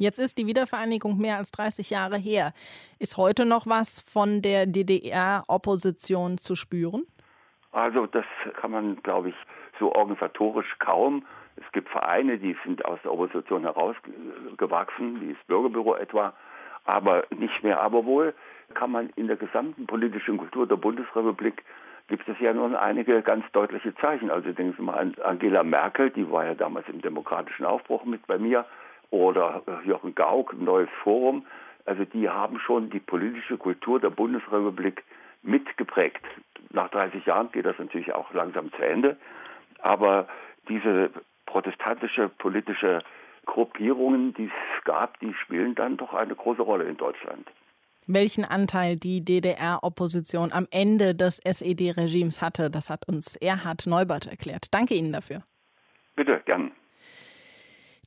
Jetzt 0.00 0.18
ist 0.18 0.38
die 0.38 0.46
Wiedervereinigung 0.46 1.18
mehr 1.18 1.36
als 1.36 1.50
30 1.50 1.90
Jahre 1.90 2.16
her. 2.16 2.54
Ist 2.98 3.18
heute 3.18 3.44
noch 3.44 3.66
was 3.66 4.00
von 4.00 4.40
der 4.40 4.64
DDR-Opposition 4.64 6.38
zu 6.38 6.54
spüren? 6.54 7.02
Also 7.72 8.06
das 8.06 8.24
kann 8.58 8.70
man, 8.70 8.96
glaube 9.02 9.28
ich, 9.28 9.34
so 9.78 9.94
organisatorisch 9.94 10.78
kaum. 10.78 11.26
Es 11.56 11.70
gibt 11.72 11.90
Vereine, 11.90 12.38
die 12.38 12.56
sind 12.64 12.82
aus 12.86 12.98
der 13.04 13.12
Opposition 13.12 13.64
herausgewachsen, 13.64 15.20
wie 15.20 15.34
das 15.34 15.44
Bürgerbüro 15.46 15.94
etwa, 15.96 16.32
aber 16.84 17.26
nicht 17.36 17.62
mehr. 17.62 17.82
Aber 17.82 18.06
wohl 18.06 18.32
kann 18.72 18.92
man 18.92 19.10
in 19.16 19.26
der 19.26 19.36
gesamten 19.36 19.86
politischen 19.86 20.38
Kultur 20.38 20.66
der 20.66 20.76
Bundesrepublik 20.76 21.62
gibt 22.08 22.26
es 22.26 22.40
ja 22.40 22.54
nun 22.54 22.74
einige 22.74 23.20
ganz 23.20 23.44
deutliche 23.52 23.94
Zeichen. 23.96 24.30
Also 24.30 24.50
denken 24.50 24.74
Sie 24.78 24.82
mal 24.82 24.94
an 24.94 25.14
Angela 25.22 25.62
Merkel, 25.62 26.08
die 26.08 26.28
war 26.30 26.46
ja 26.46 26.54
damals 26.54 26.88
im 26.88 27.02
demokratischen 27.02 27.66
Aufbruch 27.66 28.04
mit 28.04 28.26
bei 28.26 28.38
mir, 28.38 28.64
oder 29.10 29.62
Jochen 29.84 30.14
Gauck, 30.14 30.54
Neues 30.58 30.88
Forum. 31.02 31.46
Also 31.84 32.04
die 32.04 32.28
haben 32.28 32.58
schon 32.60 32.90
die 32.90 33.00
politische 33.00 33.56
Kultur 33.56 34.00
der 34.00 34.10
Bundesrepublik 34.10 35.04
mitgeprägt. 35.42 36.24
Nach 36.70 36.88
30 36.90 37.26
Jahren 37.26 37.50
geht 37.52 37.66
das 37.66 37.78
natürlich 37.78 38.14
auch 38.14 38.32
langsam 38.32 38.70
zu 38.72 38.82
Ende. 38.82 39.16
Aber 39.80 40.28
diese 40.68 41.10
protestantische 41.46 42.28
politische 42.28 43.02
Gruppierungen, 43.46 44.34
die 44.34 44.44
es 44.44 44.84
gab, 44.84 45.18
die 45.20 45.34
spielen 45.34 45.74
dann 45.74 45.96
doch 45.96 46.14
eine 46.14 46.34
große 46.34 46.62
Rolle 46.62 46.84
in 46.84 46.96
Deutschland. 46.96 47.48
Welchen 48.06 48.44
Anteil 48.44 48.96
die 48.96 49.24
DDR-Opposition 49.24 50.52
am 50.52 50.66
Ende 50.70 51.14
des 51.14 51.38
SED-Regimes 51.38 52.42
hatte, 52.42 52.70
das 52.70 52.90
hat 52.90 53.06
uns 53.08 53.36
Erhard 53.36 53.86
Neubert 53.86 54.26
erklärt. 54.26 54.66
Danke 54.72 54.94
Ihnen 54.94 55.12
dafür. 55.12 55.42
Bitte, 56.16 56.42
gern. 56.44 56.72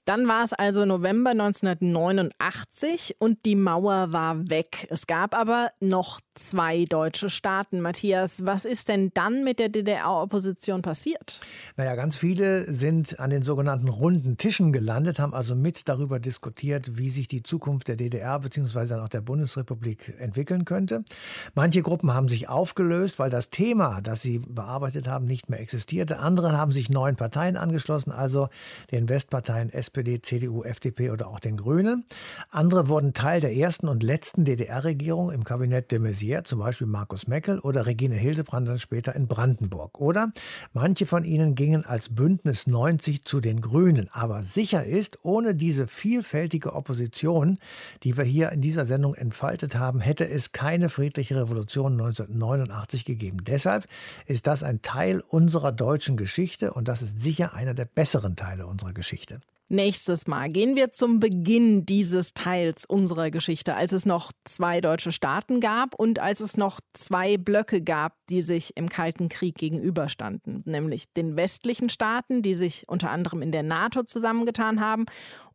Dann 0.05 0.27
war 0.27 0.43
es 0.43 0.51
also 0.51 0.85
November 0.85 1.29
1989 1.31 3.15
und 3.19 3.45
die 3.45 3.55
Mauer 3.55 4.11
war 4.11 4.49
weg. 4.49 4.85
Es 4.89 5.07
gab 5.07 5.33
aber 5.33 5.71
noch 5.79 6.19
zwei 6.35 6.83
deutsche 6.85 7.29
Staaten. 7.29 7.79
Matthias, 7.79 8.45
was 8.45 8.65
ist 8.65 8.89
denn 8.89 9.11
dann 9.13 9.43
mit 9.45 9.59
der 9.59 9.69
DDR-Opposition 9.69 10.81
passiert? 10.81 11.39
Naja, 11.77 11.95
ganz 11.95 12.17
viele 12.17 12.71
sind 12.71 13.19
an 13.19 13.29
den 13.29 13.43
sogenannten 13.43 13.87
runden 13.87 14.37
Tischen 14.37 14.73
gelandet, 14.73 15.19
haben 15.19 15.33
also 15.33 15.55
mit 15.55 15.87
darüber 15.87 16.19
diskutiert, 16.19 16.97
wie 16.97 17.09
sich 17.09 17.27
die 17.27 17.43
Zukunft 17.43 17.87
der 17.87 17.95
DDR 17.95 18.39
bzw. 18.39 18.87
dann 18.87 18.99
auch 18.99 19.09
der 19.09 19.21
Bundesrepublik 19.21 20.15
entwickeln 20.19 20.65
könnte. 20.65 21.05
Manche 21.53 21.81
Gruppen 21.81 22.13
haben 22.13 22.27
sich 22.27 22.49
aufgelöst, 22.49 23.19
weil 23.19 23.29
das 23.29 23.49
Thema, 23.49 24.01
das 24.01 24.21
sie 24.21 24.39
bearbeitet 24.39 25.07
haben, 25.07 25.25
nicht 25.25 25.49
mehr 25.49 25.61
existierte. 25.61 26.19
Andere 26.19 26.57
haben 26.57 26.71
sich 26.71 26.89
neuen 26.89 27.15
Parteien 27.15 27.55
angeschlossen, 27.55 28.11
also 28.11 28.49
den 28.91 29.07
Westparteien 29.07 29.69
SPD, 29.93 30.23
CDU, 30.23 30.63
FDP 30.63 31.11
oder 31.11 31.27
auch 31.27 31.39
den 31.39 31.55
Grünen. 31.55 32.03
Andere 32.49 32.87
wurden 32.87 33.13
Teil 33.13 33.41
der 33.41 33.55
ersten 33.55 33.87
und 33.87 34.01
letzten 34.01 34.43
DDR-Regierung 34.43 35.31
im 35.31 35.43
Kabinett 35.43 35.91
de 35.91 35.99
Maizière, 35.99 36.43
zum 36.43 36.57
Beispiel 36.57 36.87
Markus 36.87 37.27
Meckel 37.27 37.59
oder 37.59 37.85
Regine 37.85 38.15
Hildebrand 38.15 38.67
dann 38.67 38.79
später 38.79 39.15
in 39.15 39.27
Brandenburg. 39.27 39.99
Oder 40.01 40.31
manche 40.73 41.05
von 41.05 41.25
ihnen 41.25 41.53
gingen 41.53 41.85
als 41.85 42.09
Bündnis 42.09 42.65
90 42.65 43.23
zu 43.23 43.39
den 43.39 43.61
Grünen. 43.61 44.09
Aber 44.11 44.41
sicher 44.41 44.83
ist, 44.83 45.19
ohne 45.21 45.53
diese 45.53 45.85
vielfältige 45.85 46.73
Opposition, 46.73 47.59
die 48.01 48.17
wir 48.17 48.23
hier 48.23 48.51
in 48.51 48.61
dieser 48.61 48.87
Sendung 48.87 49.13
entfaltet 49.13 49.75
haben, 49.75 49.99
hätte 49.99 50.27
es 50.27 50.53
keine 50.53 50.89
friedliche 50.89 51.39
Revolution 51.39 51.91
1989 51.91 53.05
gegeben. 53.05 53.43
Deshalb 53.45 53.87
ist 54.25 54.47
das 54.47 54.63
ein 54.63 54.81
Teil 54.81 55.21
unserer 55.27 55.71
deutschen 55.71 56.17
Geschichte 56.17 56.73
und 56.73 56.87
das 56.87 57.03
ist 57.03 57.21
sicher 57.21 57.53
einer 57.53 57.75
der 57.75 57.85
besseren 57.85 58.35
Teile 58.35 58.65
unserer 58.65 58.93
Geschichte. 58.93 59.39
Nächstes 59.69 60.27
Mal 60.27 60.49
gehen 60.49 60.75
wir 60.75 60.91
zum 60.91 61.19
Beginn 61.19 61.85
dieses 61.85 62.33
Teils 62.33 62.85
unserer 62.85 63.31
Geschichte, 63.31 63.75
als 63.75 63.93
es 63.93 64.05
noch 64.05 64.31
zwei 64.43 64.81
deutsche 64.81 65.11
Staaten 65.11 65.61
gab 65.61 65.95
und 65.95 66.19
als 66.19 66.41
es 66.41 66.57
noch 66.57 66.81
zwei 66.93 67.37
Blöcke 67.37 67.81
gab, 67.81 68.17
die 68.29 68.41
sich 68.41 68.75
im 68.75 68.89
Kalten 68.89 69.29
Krieg 69.29 69.55
gegenüberstanden, 69.55 70.63
nämlich 70.65 71.11
den 71.13 71.37
westlichen 71.37 71.89
Staaten, 71.89 72.41
die 72.41 72.55
sich 72.55 72.83
unter 72.87 73.09
anderem 73.09 73.41
in 73.41 73.51
der 73.51 73.63
NATO 73.63 74.03
zusammengetan 74.03 74.81
haben, 74.81 75.05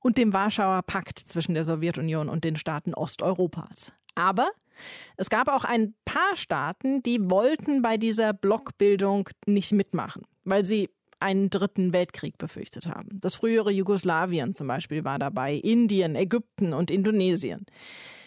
und 0.00 0.16
dem 0.16 0.32
Warschauer 0.32 0.82
Pakt 0.82 1.18
zwischen 1.18 1.54
der 1.54 1.64
Sowjetunion 1.64 2.28
und 2.28 2.44
den 2.44 2.56
Staaten 2.56 2.94
Osteuropas. 2.94 3.92
Aber 4.14 4.50
es 5.16 5.28
gab 5.28 5.48
auch 5.48 5.64
ein 5.64 5.94
paar 6.04 6.34
Staaten, 6.34 7.02
die 7.02 7.30
wollten 7.30 7.82
bei 7.82 7.96
dieser 7.96 8.32
Blockbildung 8.32 9.28
nicht 9.46 9.72
mitmachen, 9.72 10.22
weil 10.44 10.64
sie 10.64 10.90
einen 11.20 11.50
dritten 11.50 11.92
Weltkrieg 11.92 12.38
befürchtet 12.38 12.86
haben. 12.86 13.18
Das 13.20 13.34
frühere 13.34 13.70
Jugoslawien 13.70 14.54
zum 14.54 14.66
Beispiel 14.66 15.04
war 15.04 15.18
dabei, 15.18 15.54
Indien, 15.54 16.14
Ägypten 16.14 16.72
und 16.72 16.90
Indonesien. 16.90 17.66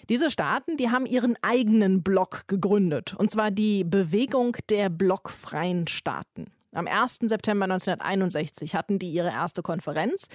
Diese 0.10 0.30
Staaten, 0.30 0.78
die 0.78 0.89
haben 0.89 1.06
ihren 1.06 1.36
eigenen 1.42 2.04
Block 2.04 2.48
gegründet, 2.48 3.14
und 3.18 3.32
zwar 3.32 3.52
die 3.52 3.84
Bewegung 3.84 4.58
der 4.70 4.89
blockfreien 4.89 5.88
Staaten. 5.88 6.48
Am 6.74 6.88
1. 6.88 7.20
September 7.24 7.66
1961 7.66 8.76
hatten 8.76 8.98
die 9.00 9.12
ihre 9.12 9.30
erste 9.30 9.62
Konferenz 9.62 10.28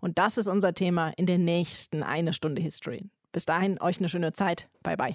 und 0.00 0.18
das 0.18 0.38
ist 0.38 0.48
unser 0.48 0.74
Thema 0.74 1.12
in 1.16 1.26
der 1.26 1.38
nächsten 1.38 2.02
eine 2.02 2.32
Stunde 2.32 2.60
History. 2.60 3.04
Bis 3.32 3.46
dahin 3.46 3.80
euch 3.80 3.98
eine 3.98 4.08
schöne 4.08 4.32
Zeit. 4.32 4.68
Bye 4.82 4.96
bye. 4.96 5.14